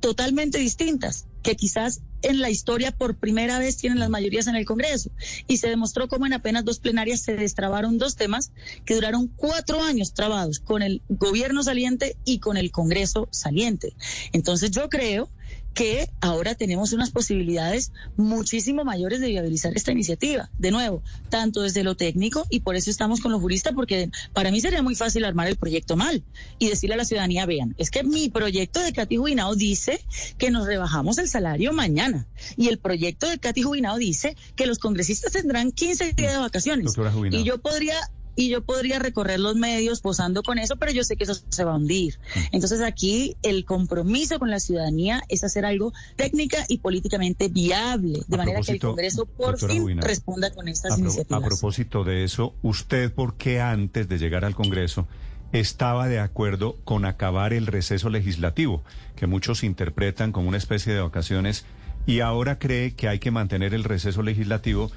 totalmente 0.00 0.58
distintas, 0.58 1.26
que 1.42 1.56
quizás 1.56 2.00
en 2.22 2.40
la 2.40 2.50
historia 2.50 2.92
por 2.92 3.16
primera 3.16 3.58
vez 3.58 3.76
tienen 3.76 3.98
las 3.98 4.10
mayorías 4.10 4.46
en 4.46 4.56
el 4.56 4.64
Congreso. 4.64 5.10
Y 5.46 5.58
se 5.58 5.68
demostró 5.68 6.08
cómo 6.08 6.26
en 6.26 6.32
apenas 6.32 6.64
dos 6.64 6.78
plenarias 6.78 7.20
se 7.20 7.34
destrabaron 7.36 7.98
dos 7.98 8.16
temas 8.16 8.52
que 8.84 8.94
duraron 8.94 9.28
cuatro 9.28 9.82
años 9.82 10.12
trabados 10.12 10.60
con 10.60 10.82
el 10.82 11.02
gobierno 11.08 11.62
saliente 11.62 12.16
y 12.24 12.38
con 12.38 12.56
el 12.56 12.70
Congreso 12.70 13.28
saliente. 13.30 13.94
Entonces 14.32 14.70
yo 14.70 14.88
creo 14.88 15.30
que 15.74 16.10
ahora 16.20 16.54
tenemos 16.54 16.92
unas 16.92 17.10
posibilidades 17.10 17.92
muchísimo 18.16 18.84
mayores 18.84 19.20
de 19.20 19.28
viabilizar 19.28 19.72
esta 19.76 19.92
iniciativa. 19.92 20.50
De 20.58 20.70
nuevo, 20.70 21.02
tanto 21.28 21.62
desde 21.62 21.84
lo 21.84 21.94
técnico, 21.94 22.46
y 22.50 22.60
por 22.60 22.76
eso 22.76 22.90
estamos 22.90 23.20
con 23.20 23.32
los 23.32 23.40
juristas, 23.40 23.72
porque 23.74 24.10
para 24.32 24.50
mí 24.50 24.60
sería 24.60 24.82
muy 24.82 24.94
fácil 24.94 25.24
armar 25.24 25.48
el 25.48 25.56
proyecto 25.56 25.96
mal 25.96 26.22
y 26.58 26.68
decirle 26.68 26.94
a 26.94 26.98
la 26.98 27.04
ciudadanía, 27.04 27.46
vean, 27.46 27.74
es 27.78 27.90
que 27.90 28.02
mi 28.02 28.28
proyecto 28.28 28.80
de 28.80 28.92
Katy 28.92 29.16
Jubinado 29.16 29.54
dice 29.54 30.00
que 30.38 30.50
nos 30.50 30.66
rebajamos 30.66 31.18
el 31.18 31.28
salario 31.28 31.72
mañana. 31.72 32.26
Y 32.56 32.68
el 32.68 32.78
proyecto 32.78 33.28
de 33.28 33.38
Katy 33.38 33.62
Jubinado 33.62 33.96
dice 33.98 34.36
que 34.56 34.66
los 34.66 34.78
congresistas 34.78 35.32
tendrán 35.32 35.72
15 35.72 36.12
días 36.12 36.32
de 36.32 36.38
vacaciones. 36.38 36.94
Y 37.30 37.44
yo 37.44 37.58
podría 37.58 37.96
y 38.40 38.48
yo 38.48 38.62
podría 38.62 38.98
recorrer 38.98 39.38
los 39.38 39.54
medios 39.54 40.00
posando 40.00 40.42
con 40.42 40.58
eso, 40.58 40.76
pero 40.76 40.92
yo 40.92 41.04
sé 41.04 41.16
que 41.16 41.24
eso 41.24 41.34
se 41.48 41.64
va 41.64 41.72
a 41.72 41.76
hundir. 41.76 42.18
Mm. 42.34 42.38
Entonces 42.52 42.80
aquí 42.80 43.36
el 43.42 43.66
compromiso 43.66 44.38
con 44.38 44.50
la 44.50 44.60
ciudadanía 44.60 45.22
es 45.28 45.44
hacer 45.44 45.66
algo 45.66 45.92
técnica 46.16 46.64
y 46.68 46.78
políticamente 46.78 47.48
viable, 47.48 48.20
de 48.26 48.36
manera 48.36 48.62
que 48.62 48.72
el 48.72 48.80
Congreso 48.80 49.26
por 49.26 49.58
fin 49.58 50.00
responda 50.00 50.50
con 50.52 50.68
estas 50.68 50.98
iniciativas. 50.98 51.42
A 51.42 51.46
propósito 51.46 52.02
de 52.02 52.24
eso, 52.24 52.54
¿usted 52.62 53.12
por 53.12 53.34
qué 53.36 53.60
antes 53.60 54.08
de 54.08 54.18
llegar 54.18 54.46
al 54.46 54.54
Congreso 54.54 55.06
estaba 55.52 56.08
de 56.08 56.20
acuerdo 56.20 56.76
con 56.84 57.04
acabar 57.04 57.52
el 57.52 57.66
receso 57.66 58.08
legislativo, 58.08 58.82
que 59.16 59.26
muchos 59.26 59.64
interpretan 59.64 60.32
como 60.32 60.48
una 60.48 60.58
especie 60.58 60.94
de 60.94 61.00
vacaciones, 61.00 61.66
y 62.06 62.20
ahora 62.20 62.58
cree 62.58 62.94
que 62.94 63.08
hay 63.08 63.18
que 63.18 63.30
mantener 63.30 63.74
el 63.74 63.84
receso 63.84 64.22
legislativo 64.22 64.90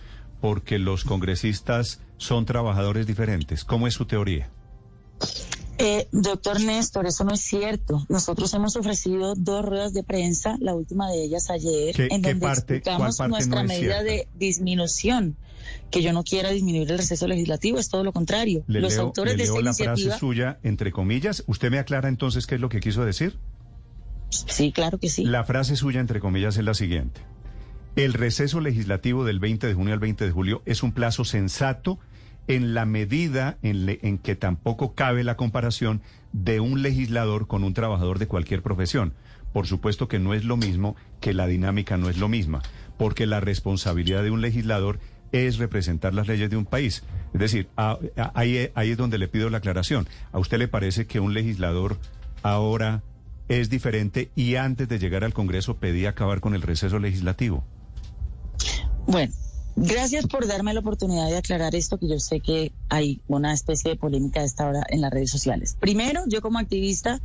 porque 0.44 0.78
los 0.78 1.06
congresistas 1.06 2.02
son 2.18 2.46
trabajadores 2.46 3.08
diferentes. 3.08 3.64
¿Cómo 3.64 3.88
es 3.88 3.94
su 3.94 4.04
teoría? 4.04 4.50
Eh, 5.78 6.10
doctor 6.12 6.60
Néstor, 6.60 7.06
eso 7.08 7.24
no 7.24 7.34
es 7.34 7.40
cierto. 7.40 8.06
Nosotros 8.10 8.54
hemos 8.54 8.76
ofrecido 8.76 9.36
dos 9.36 9.64
ruedas 9.64 9.94
de 9.94 10.04
prensa, 10.04 10.58
la 10.60 10.76
última 10.76 11.10
de 11.10 11.24
ellas 11.24 11.50
ayer, 11.50 11.96
en 12.12 12.22
donde 12.22 12.46
explicamos 12.46 13.22
nuestra 13.22 13.64
medida 13.64 14.04
de 14.04 14.28
disminución. 14.36 15.38
Que 15.90 16.02
yo 16.02 16.12
no 16.12 16.26
quiera 16.26 16.50
disminuir 16.50 16.92
el 16.92 16.98
receso 16.98 17.26
legislativo, 17.26 17.80
es 17.80 17.88
todo 17.88 18.04
lo 18.04 18.12
contrario. 18.12 18.66
Los 18.68 18.98
autores 18.98 19.38
de 19.38 19.44
esta 19.44 19.62
la 19.62 19.74
frase 19.74 20.12
suya, 20.20 20.60
entre 20.64 20.92
comillas. 20.92 21.46
¿Usted 21.48 21.72
me 21.72 21.80
aclara 21.80 22.10
entonces 22.10 22.48
qué 22.48 22.56
es 22.56 22.62
lo 22.62 22.68
que 22.68 22.82
quiso 22.82 23.06
decir? 23.06 23.40
Sí, 24.28 24.74
claro 24.74 24.98
que 24.98 25.08
sí. 25.08 25.24
La 25.24 25.46
frase 25.46 25.78
suya, 25.78 26.02
entre 26.02 26.20
comillas, 26.20 26.58
es 26.58 26.66
la 26.66 26.74
siguiente. 26.74 27.22
El 27.96 28.14
receso 28.14 28.60
legislativo 28.60 29.24
del 29.24 29.40
20 29.40 29.68
de 29.68 29.74
junio 29.76 29.94
al 29.94 30.00
20 30.00 30.26
de 30.26 30.32
julio 30.32 30.64
es 30.66 30.82
un 30.82 30.94
plazo 30.94 31.26
sensato 31.26 32.00
en 32.48 32.74
la 32.74 32.88
medida 32.88 33.60
en, 33.62 34.18
que 34.18 34.36
tampoco 34.36 34.96
cabe 34.96 35.24
la 35.24 35.38
comparación 35.38 36.02
de 36.32 36.60
un 36.60 36.82
legislador 36.82 37.46
con 37.46 37.64
un 37.64 37.76
trabajador 37.76 38.18
de 38.18 38.28
cualquier 38.28 38.64
profesión. 38.64 39.14
Por 39.54 39.68
supuesto 39.68 40.08
que 40.08 40.18
no 40.18 40.34
es 40.34 40.44
lo 40.44 40.58
mismo, 40.58 40.96
que 41.22 41.36
la 41.36 41.46
dinámica 41.46 41.96
no 41.98 42.10
es 42.10 42.18
lo 42.18 42.30
misma, 42.30 42.64
porque 42.98 43.28
la 43.28 43.40
responsabilidad 43.40 44.24
de 44.24 44.32
un 44.32 44.42
legislador 44.42 45.00
es 45.32 45.60
representar 45.60 46.16
las 46.16 46.28
leyes 46.28 46.50
de 46.50 46.58
un 46.58 46.66
país. 46.66 47.04
Es 47.36 47.40
decir, 47.40 47.68
ahí, 47.76 48.72
ahí 48.74 48.90
es 48.90 48.98
donde 48.98 49.20
le 49.20 49.28
pido 49.28 49.52
la 49.52 49.60
aclaración. 49.60 50.08
¿A 50.32 50.40
usted 50.40 50.58
le 50.58 50.68
parece 50.68 51.06
que 51.06 51.20
un 51.20 51.36
legislador 51.36 52.00
ahora 52.42 53.04
es 53.50 53.70
diferente 53.70 54.32
y 54.36 54.56
antes 54.56 54.90
de 54.90 54.98
llegar 54.98 55.24
al 55.24 55.34
Congreso 55.34 55.78
pedía 55.78 56.10
acabar 56.10 56.40
con 56.40 56.56
el 56.56 56.64
receso 56.64 56.98
legislativo? 56.98 57.64
Bueno, 59.06 59.34
gracias 59.76 60.28
por 60.28 60.48
darme 60.48 60.74
la 60.74 60.80
oportunidad 60.80 61.28
de 61.28 61.38
aclarar 61.38 61.76
esto, 61.76 61.98
que 61.98 62.08
yo 62.08 62.20
sé 62.20 62.40
que 62.40 62.72
hay 62.90 63.22
una 63.28 63.54
especie 63.54 63.92
de 63.92 63.98
polémica 63.98 64.42
a 64.42 64.44
esta 64.44 64.68
hora 64.68 64.84
en 64.90 65.02
las 65.02 65.12
redes 65.12 65.32
sociales. 65.32 65.76
Primero, 65.80 66.22
yo 66.28 66.42
como 66.42 66.60
activista 66.60 67.20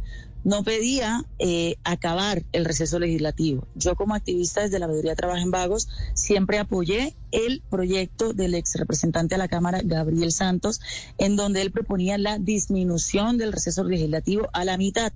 no 0.44 0.62
pedía 0.62 1.24
eh, 1.38 1.76
acabar 1.84 2.44
el 2.52 2.64
receso 2.64 2.98
legislativo. 2.98 3.66
Yo 3.74 3.96
como 3.96 4.14
activista 4.14 4.62
desde 4.62 4.78
la 4.78 4.86
Veeduría 4.86 5.14
Trabaja 5.14 5.42
en 5.42 5.50
Vagos 5.50 5.88
siempre 6.14 6.58
apoyé 6.58 7.16
el 7.30 7.62
proyecto 7.68 8.32
del 8.32 8.54
ex 8.54 8.76
representante 8.76 9.34
a 9.34 9.38
la 9.38 9.48
Cámara, 9.48 9.80
Gabriel 9.84 10.32
Santos, 10.32 10.80
en 11.18 11.36
donde 11.36 11.62
él 11.62 11.70
proponía 11.70 12.18
la 12.18 12.38
disminución 12.38 13.36
del 13.36 13.52
receso 13.52 13.84
legislativo 13.84 14.48
a 14.52 14.64
la 14.64 14.78
mitad 14.78 15.12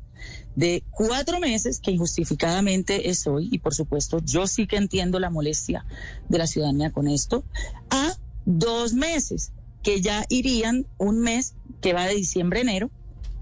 de 0.54 0.84
cuatro 0.90 1.40
meses, 1.40 1.80
que 1.80 1.90
injustificadamente 1.90 3.08
es 3.08 3.26
hoy, 3.26 3.48
y 3.50 3.58
por 3.58 3.74
supuesto 3.74 4.20
yo 4.24 4.46
sí 4.46 4.66
que 4.66 4.76
entiendo 4.76 5.18
la 5.18 5.30
molestia 5.30 5.84
de 6.28 6.38
la 6.38 6.46
ciudadanía 6.46 6.92
con 6.92 7.08
esto, 7.08 7.44
a 7.90 8.16
dos 8.44 8.92
meses, 8.92 9.52
que 9.82 10.00
ya 10.00 10.24
irían 10.28 10.86
un 10.98 11.20
mes 11.20 11.54
que 11.80 11.92
va 11.92 12.06
de 12.06 12.14
diciembre 12.14 12.60
a 12.60 12.62
enero 12.62 12.90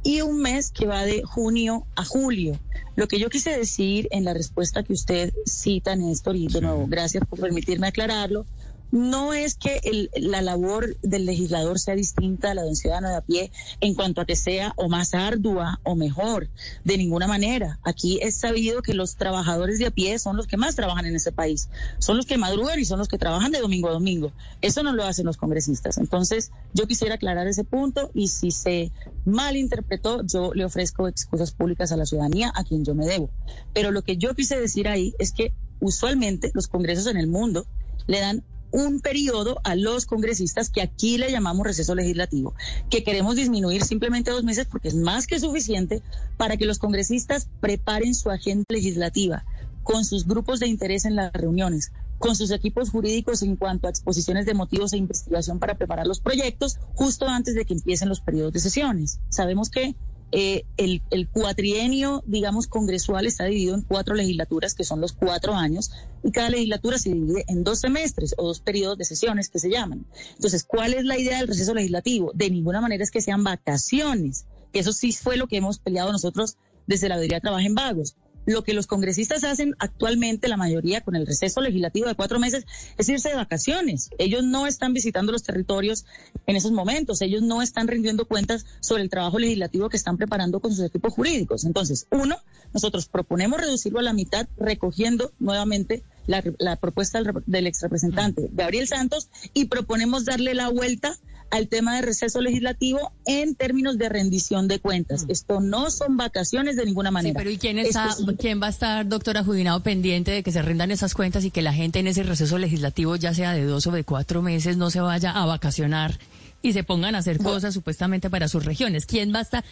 y 0.03 0.21
un 0.23 0.41
mes 0.41 0.71
que 0.71 0.87
va 0.87 1.05
de 1.05 1.23
junio 1.23 1.87
a 1.97 2.05
julio. 2.05 2.59
Lo 2.97 3.09
que 3.09 3.19
yo 3.19 3.29
quise 3.29 3.57
decir 3.57 4.09
en 4.11 4.25
la 4.25 4.35
respuesta 4.35 4.83
que 4.83 4.93
usted 4.93 5.33
cita, 5.47 5.97
Néstor, 5.97 6.37
y 6.37 6.49
de 6.49 6.61
nuevo, 6.61 6.87
gracias 6.87 7.25
por 7.29 7.41
permitirme 7.41 7.89
aclararlo, 7.89 8.47
no 8.91 9.33
es 9.33 9.55
que 9.55 9.81
la 10.17 10.43
labor 10.43 10.97
del 11.01 11.27
legislador 11.27 11.79
sea 11.79 11.95
distinta 11.95 12.51
a 12.51 12.55
la 12.55 12.63
de 12.63 12.69
un 12.69 12.77
ciudadano 12.77 13.09
de 13.09 13.17
a 13.17 13.21
pie 13.21 13.53
en 13.81 13.95
cuanto 13.95 14.21
a 14.21 14.27
que 14.27 14.37
sea 14.37 14.73
o 14.77 14.89
más 14.89 15.15
ardua 15.15 15.81
o 15.85 15.97
mejor, 15.97 16.49
de 16.85 16.99
ninguna 16.99 17.27
manera. 17.27 17.79
Aquí 17.83 18.19
es 18.23 18.37
sabido 18.37 18.83
que 18.83 18.95
los 18.95 19.17
trabajadores 19.17 19.79
de 19.79 19.87
a 19.87 19.91
pie 19.91 20.19
son 20.19 20.37
los 20.37 20.47
que 20.47 20.57
más 20.57 20.77
trabajan 20.77 21.07
en 21.07 21.17
ese 21.17 21.33
país, 21.33 21.69
son 21.99 22.17
los 22.17 22.27
que 22.27 22.39
madrugan 22.39 22.79
y 22.79 22.85
son 22.85 22.99
los 22.99 23.09
que 23.09 23.19
trabajan 23.19 23.53
de 23.53 23.61
domingo 23.61 23.89
a 23.89 23.93
domingo. 23.93 24.33
Eso 24.61 24.83
no 24.83 24.93
lo 24.93 25.05
hacen 25.05 25.27
los 25.27 25.37
congresistas. 25.37 25.99
Entonces, 25.99 26.51
yo 26.75 26.87
quisiera 26.87 27.15
aclarar 27.15 27.47
ese 27.47 27.65
punto 27.65 28.11
y 28.15 28.29
si 28.29 28.51
se 28.51 28.93
malinterpretó, 29.25 30.25
yo 30.25 30.53
le 30.55 30.65
ofrezco 30.65 31.09
excusas 31.09 31.53
públicas 31.53 31.93
a 31.93 31.97
la 31.97 32.07
ciudadanía 32.07 32.53
a 32.55 32.65
quien 32.65 32.85
yo 32.85 32.95
me 32.95 33.07
debo. 33.07 33.31
Pero 33.73 33.91
lo 33.91 34.03
que 34.03 34.17
yo 34.17 34.35
quise 34.35 34.59
decir 34.59 34.89
ahí 34.89 35.15
es 35.19 35.33
que 35.33 35.53
usualmente 35.81 36.51
los 36.55 36.69
congresos 36.69 37.07
en 37.07 37.17
el 37.17 37.27
mundo 37.27 37.67
le 38.07 38.21
dan 38.21 38.45
un 38.73 39.01
periodo 39.01 39.61
a 39.65 39.75
los 39.75 40.07
congresistas 40.07 40.71
que 40.71 40.83
aquí 40.83 41.19
le 41.19 41.31
llamamos 41.31 41.67
receso 41.67 41.95
legislativo, 41.95 42.55
que 42.89 43.03
queremos 43.03 43.37
disminuir 43.37 43.85
simplemente 43.85 44.31
dos 44.31 44.45
meses 44.45 44.67
porque 44.67 44.89
es 44.89 44.95
más 44.95 45.27
que 45.27 45.41
suficiente 45.41 46.03
para 46.37 46.57
que 46.57 46.67
los 46.67 46.79
congresistas 46.79 47.49
preparen 47.61 48.15
su 48.15 48.31
agenda 48.31 48.65
legislativa 48.69 49.45
con 49.83 50.05
sus 50.05 50.27
grupos 50.27 50.61
de 50.61 50.69
interés 50.69 51.05
en 51.05 51.17
las 51.17 51.33
reuniones, 51.33 51.93
con 52.19 52.37
sus 52.37 52.51
equipos 52.51 52.91
jurídicos 52.91 53.43
en 53.43 53.57
cuanto 53.57 53.87
a 53.87 53.91
exposiciones 53.91 54.47
de 54.47 54.55
motivos 54.55 54.93
e 54.93 54.99
investigación 54.99 55.59
para 55.59 55.77
preparar 55.77 56.07
los 56.07 56.21
proyectos 56.21 56.79
justo 56.95 57.27
antes 57.27 57.55
de 57.55 57.65
que 57.65 57.75
empiecen 57.75 58.09
los 58.09 58.21
periodos 58.21 58.53
de 58.53 58.61
sesiones. 58.61 59.21
Sabemos 59.31 59.71
que 59.71 59.97
eh, 60.33 60.65
el, 60.77 61.03
el, 61.11 61.29
cuatrienio, 61.29 62.23
digamos, 62.27 62.69
congresual 62.69 63.27
está 63.27 63.45
dividido 63.45 63.75
en 63.75 63.83
cuatro 63.83 64.15
legislaturas, 64.15 64.75
que 64.75 64.85
son 64.85 65.01
los 65.01 65.13
cuatro 65.13 65.55
años, 65.55 65.91
y 66.23 66.31
cada 66.31 66.51
legislatura 66.51 66.99
se 66.99 67.11
divide 67.11 67.45
en 67.49 67.65
dos 67.65 67.81
semestres 67.81 68.35
o 68.39 68.47
dos 68.47 68.61
periodos 68.61 68.97
de 68.99 69.05
sesiones 69.05 69.49
que 69.49 69.59
se 69.59 69.71
llaman. 69.71 70.07
Entonces, 70.37 70.65
¿cuál 70.65 70.95
es 70.95 71.05
la 71.05 71.19
idea 71.19 71.39
del 71.39 71.49
receso 71.49 71.75
legislativo? 71.75 72.31
De 72.35 72.49
ninguna 72.49 72.81
manera 72.81 73.03
es 73.03 73.11
que 73.11 73.21
sean 73.21 73.43
vacaciones, 73.43 74.47
que 74.73 74.79
eso 74.79 74.93
sí 74.93 75.13
fue 75.13 75.37
lo 75.37 75.49
que 75.49 75.57
hemos 75.57 75.79
peleado 75.81 76.13
nosotros 76.13 76.57
desde 76.87 77.09
la 77.09 77.17
Veeduría 77.17 77.41
Trabaja 77.41 77.67
en 77.67 77.75
Vagos. 77.75 78.17
Lo 78.51 78.65
que 78.65 78.75
los 78.75 78.89
congresistas 78.89 79.45
hacen 79.45 79.77
actualmente, 79.79 80.49
la 80.49 80.57
mayoría 80.57 81.03
con 81.03 81.15
el 81.15 81.25
receso 81.25 81.61
legislativo 81.61 82.09
de 82.09 82.17
cuatro 82.17 82.41
meses, 82.41 82.67
es 82.99 83.09
irse 83.09 83.29
de 83.29 83.37
vacaciones. 83.37 84.11
Ellos 84.19 84.43
no 84.43 84.67
están 84.67 84.93
visitando 84.93 85.31
los 85.31 85.45
territorios 85.45 86.05
en 86.49 86.57
esos 86.57 86.73
momentos, 86.73 87.23
ellos 87.23 87.43
no 87.43 87.63
están 87.63 87.87
rindiendo 87.87 88.27
cuentas 88.27 88.67
sobre 88.81 89.05
el 89.05 89.09
trabajo 89.09 89.39
legislativo 89.39 89.89
que 89.89 89.97
están 89.97 90.17
preparando 90.17 90.59
con 90.59 90.75
sus 90.75 90.85
equipos 90.85 91.15
jurídicos. 91.15 91.65
Entonces, 91.65 92.09
uno, 92.11 92.39
nosotros 92.73 93.07
proponemos 93.07 93.61
reducirlo 93.61 94.01
a 94.01 94.03
la 94.03 94.13
mitad, 94.13 94.49
recogiendo 94.57 95.33
nuevamente 95.39 96.03
la, 96.27 96.77
propuesta 96.77 97.23
del, 97.23 97.33
del 97.47 97.67
ex 97.69 97.83
representante 97.83 98.49
Gabriel 98.53 98.89
Santos 98.89 99.29
y 99.55 99.67
proponemos 99.67 100.25
darle 100.25 100.55
la 100.55 100.69
vuelta 100.71 101.17
al 101.51 101.69
tema 101.69 101.97
de 101.97 102.03
receso 102.03 102.41
legislativo 102.41 103.13
en 103.27 103.55
términos 103.55 103.99
de 103.99 104.09
rendición 104.09 104.69
de 104.69 104.79
cuentas. 104.79 105.25
Mm. 105.25 105.31
Esto 105.31 105.61
no 105.61 105.91
son 105.91 106.17
vacaciones 106.17 106.77
de 106.77 106.85
ninguna 106.85 107.11
manera. 107.11 107.39
pero 107.39 107.51
¿y 107.51 107.59
quién, 107.59 107.79
está, 107.79 108.17
quién 108.39 108.61
va 108.63 108.69
a 108.69 108.71
estar, 108.71 109.09
doctora 109.09 109.45
Judinado, 109.45 109.81
pendiente 109.83 110.31
de 110.31 110.43
que 110.43 110.53
se 110.53 110.63
rindan 110.63 110.91
esas 110.91 111.15
cuentas 111.15 111.45
y 111.45 111.51
que 111.51 111.63
la 111.63 111.73
gente 111.73 111.99
en 111.99 112.07
ese 112.07 112.23
receso 112.23 112.59
legislativo, 112.59 113.17
ya 113.17 113.35
sea 113.35 113.53
de 113.53 113.65
dos 113.65 113.87
o 113.87 113.91
de 113.93 114.05
cuatro 114.05 114.43
meses, 114.43 114.77
no 114.77 114.91
se 114.91 115.01
vaya 115.01 115.33
a 115.33 115.45
vacacionar 115.47 116.19
y 116.63 116.73
se 116.73 116.85
pongan 116.85 117.15
a 117.15 117.19
hacer 117.19 117.39
cosas 117.39 117.75
supuestamente 117.75 118.31
para 118.31 118.49
sus 118.49 118.65
regiones? 118.65 119.07
¿Quién 119.07 119.35
va 119.35 119.41
a 119.41 119.43
estar, 119.43 119.65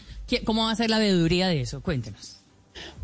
cómo 0.45 0.65
va 0.65 0.73
a 0.73 0.77
ser 0.77 0.91
la 0.91 0.99
veeduría 0.99 1.49
de 1.49 1.61
eso? 1.61 1.81
Cuéntenos. 1.81 2.39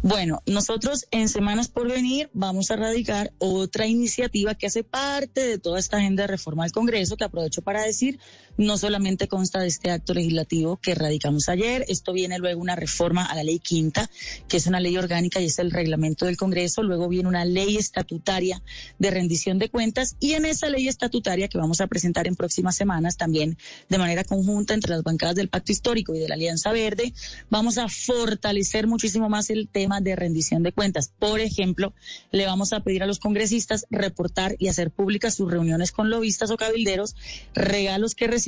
Bueno, 0.02 0.42
nosotros 0.46 1.06
en 1.10 1.28
Semanas 1.28 1.68
por 1.68 1.88
Venir 1.88 2.28
vamos 2.34 2.70
a 2.70 2.76
radicar 2.76 3.32
otra 3.38 3.86
iniciativa 3.86 4.54
que 4.54 4.66
hace 4.66 4.84
parte 4.84 5.40
de 5.40 5.58
toda 5.58 5.78
esta 5.78 5.96
agenda 5.96 6.24
de 6.24 6.26
reforma 6.26 6.64
del 6.64 6.72
Congreso, 6.72 7.16
que 7.16 7.24
aprovecho 7.24 7.62
para 7.62 7.82
decir, 7.82 8.18
no 8.56 8.78
solamente 8.78 9.28
consta 9.28 9.60
de 9.60 9.68
este 9.68 9.90
acto 9.90 10.14
legislativo 10.14 10.76
que 10.76 10.94
radicamos 10.94 11.48
ayer, 11.48 11.84
esto 11.88 12.12
viene 12.12 12.38
luego 12.38 12.60
una 12.60 12.76
reforma 12.76 13.24
a 13.24 13.34
la 13.34 13.44
ley 13.44 13.58
quinta, 13.58 14.10
que 14.48 14.56
es 14.56 14.66
una 14.66 14.80
ley 14.80 14.96
orgánica 14.96 15.40
y 15.40 15.46
es 15.46 15.58
el 15.58 15.70
reglamento 15.70 16.26
del 16.26 16.36
Congreso, 16.36 16.82
luego 16.82 17.08
viene 17.08 17.28
una 17.28 17.44
ley 17.44 17.76
estatutaria 17.76 18.62
de 18.98 19.10
rendición 19.10 19.58
de 19.58 19.68
cuentas 19.68 20.16
y 20.20 20.32
en 20.32 20.44
esa 20.44 20.68
ley 20.68 20.88
estatutaria 20.88 21.48
que 21.48 21.58
vamos 21.58 21.80
a 21.80 21.86
presentar 21.86 22.26
en 22.26 22.36
próximas 22.36 22.76
semanas 22.76 23.16
también 23.16 23.56
de 23.88 23.98
manera 23.98 24.24
conjunta 24.24 24.74
entre 24.74 24.90
las 24.90 25.02
bancadas 25.02 25.36
del 25.36 25.48
Pacto 25.48 25.72
Histórico 25.72 26.14
y 26.14 26.18
de 26.18 26.28
la 26.28 26.34
Alianza 26.34 26.72
Verde, 26.72 27.12
vamos 27.50 27.78
a 27.78 27.88
fortalecer 27.88 28.86
muchísimo 28.86 29.28
más 29.28 29.50
el 29.50 29.68
tema 29.68 30.00
de 30.00 30.16
rendición 30.16 30.62
de 30.62 30.72
cuentas. 30.72 31.12
Por 31.18 31.40
ejemplo, 31.40 31.92
le 32.30 32.46
vamos 32.46 32.72
a 32.72 32.80
pedir 32.80 33.02
a 33.02 33.06
los 33.06 33.18
congresistas 33.18 33.86
reportar 33.90 34.56
y 34.58 34.68
hacer 34.68 34.90
públicas 34.90 35.34
sus 35.34 35.50
reuniones 35.50 35.92
con 35.92 36.10
lobistas 36.10 36.50
o 36.50 36.56
cabilderos, 36.56 37.16
regalos 37.54 38.14
que 38.14 38.26
reciben, 38.26 38.43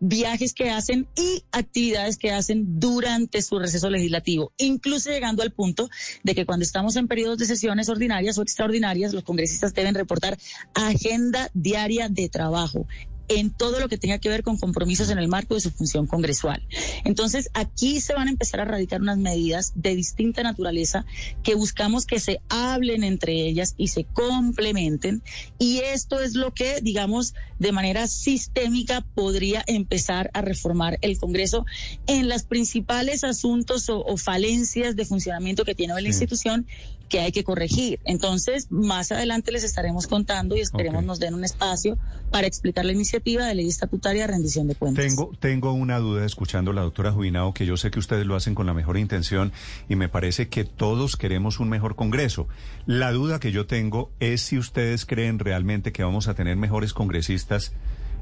viajes 0.00 0.54
que 0.54 0.70
hacen 0.70 1.06
y 1.16 1.44
actividades 1.52 2.16
que 2.16 2.32
hacen 2.32 2.80
durante 2.80 3.42
su 3.42 3.58
receso 3.58 3.90
legislativo, 3.90 4.52
incluso 4.58 5.10
llegando 5.10 5.42
al 5.42 5.52
punto 5.52 5.88
de 6.22 6.34
que 6.34 6.46
cuando 6.46 6.64
estamos 6.64 6.96
en 6.96 7.08
periodos 7.08 7.38
de 7.38 7.46
sesiones 7.46 7.88
ordinarias 7.88 8.38
o 8.38 8.42
extraordinarias, 8.42 9.12
los 9.12 9.24
congresistas 9.24 9.74
deben 9.74 9.94
reportar 9.94 10.38
agenda 10.74 11.50
diaria 11.54 12.08
de 12.08 12.28
trabajo 12.28 12.86
en 13.30 13.50
todo 13.50 13.78
lo 13.78 13.88
que 13.88 13.96
tenga 13.96 14.18
que 14.18 14.28
ver 14.28 14.42
con 14.42 14.58
compromisos 14.58 15.08
en 15.08 15.18
el 15.18 15.28
marco 15.28 15.54
de 15.54 15.60
su 15.60 15.70
función 15.70 16.08
congresual. 16.08 16.66
Entonces, 17.04 17.48
aquí 17.54 18.00
se 18.00 18.12
van 18.12 18.26
a 18.26 18.30
empezar 18.32 18.60
a 18.60 18.64
radicar 18.64 19.00
unas 19.00 19.18
medidas 19.18 19.72
de 19.76 19.94
distinta 19.94 20.42
naturaleza 20.42 21.06
que 21.44 21.54
buscamos 21.54 22.06
que 22.06 22.18
se 22.18 22.40
hablen 22.48 23.04
entre 23.04 23.32
ellas 23.32 23.74
y 23.78 23.88
se 23.88 24.04
complementen. 24.04 25.22
Y 25.60 25.78
esto 25.78 26.20
es 26.20 26.34
lo 26.34 26.52
que, 26.52 26.80
digamos, 26.82 27.34
de 27.60 27.70
manera 27.70 28.08
sistémica 28.08 29.06
podría 29.14 29.62
empezar 29.66 30.30
a 30.34 30.42
reformar 30.42 30.98
el 31.00 31.16
Congreso 31.16 31.66
en 32.08 32.28
los 32.28 32.42
principales 32.42 33.22
asuntos 33.22 33.88
o, 33.88 34.16
falencias 34.16 34.96
de 34.96 35.04
funcionamiento 35.04 35.64
que 35.64 35.76
tiene 35.76 35.94
la 35.94 36.00
institución 36.08 36.66
que 37.10 37.20
hay 37.20 37.32
que 37.32 37.44
corregir. 37.44 38.00
Entonces, 38.04 38.68
más 38.70 39.12
adelante 39.12 39.52
les 39.52 39.64
estaremos 39.64 40.06
contando 40.06 40.56
y 40.56 40.60
esperemos 40.60 41.04
nos 41.04 41.20
den 41.20 41.34
un 41.34 41.44
espacio 41.44 41.98
para 42.30 42.46
explicar 42.46 42.86
la 42.86 42.92
iniciativa 42.92 43.44
de 43.44 43.54
ley 43.54 43.68
estatutaria 43.68 44.22
de 44.22 44.28
rendición 44.28 44.68
de 44.68 44.76
cuentas. 44.76 45.04
Tengo, 45.04 45.32
tengo 45.38 45.72
una 45.72 45.98
duda 45.98 46.24
escuchando 46.24 46.70
a 46.70 46.74
la 46.74 46.82
doctora 46.82 47.12
Jubinado, 47.12 47.52
que 47.52 47.66
yo 47.66 47.76
sé 47.76 47.90
que 47.90 47.98
ustedes 47.98 48.24
lo 48.24 48.36
hacen 48.36 48.54
con 48.54 48.66
la 48.66 48.72
mejor 48.72 48.96
intención 48.96 49.52
y 49.88 49.96
me 49.96 50.08
parece 50.08 50.48
que 50.48 50.64
todos 50.64 51.16
queremos 51.16 51.60
un 51.60 51.68
mejor 51.68 51.96
Congreso. 51.96 52.46
La 52.86 53.12
duda 53.12 53.40
que 53.40 53.52
yo 53.52 53.66
tengo 53.66 54.10
es 54.20 54.42
si 54.42 54.56
ustedes 54.56 55.04
creen 55.04 55.38
realmente 55.38 55.92
que 55.92 56.04
vamos 56.04 56.28
a 56.28 56.34
tener 56.34 56.56
mejores 56.56 56.94
congresistas. 56.94 57.72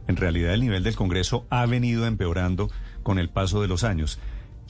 En 0.07 0.16
realidad 0.16 0.54
el 0.54 0.62
nivel 0.62 0.83
del 0.83 0.97
Congreso 0.97 1.47
ha 1.50 1.66
venido 1.66 2.07
empeorando 2.07 2.71
con 3.02 3.18
el 3.18 3.28
paso 3.28 3.61
de 3.61 3.68
los 3.68 3.85
años. 3.85 4.18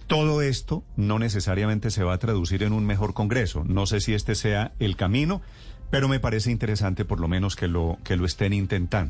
Todo 0.09 0.41
esto 0.41 0.85
no 0.97 1.19
necesariamente 1.19 1.91
se 1.91 2.03
va 2.03 2.15
a 2.15 2.19
traducir 2.19 2.63
en 2.63 2.73
un 2.73 2.87
mejor 2.87 3.13
Congreso. 3.13 3.63
No 3.67 3.85
sé 3.85 4.01
si 4.01 4.15
este 4.15 4.35
sea 4.35 4.73
el 4.79 4.97
camino, 4.97 5.43
pero 5.91 6.09
me 6.09 6.19
parece 6.19 6.51
interesante 6.51 7.05
por 7.05 7.21
lo 7.21 7.29
menos 7.29 7.57
que 7.57 7.69
lo, 7.69 7.99
que 8.05 8.17
lo 8.17 8.25
estén 8.25 8.55
intentando. 8.55 9.07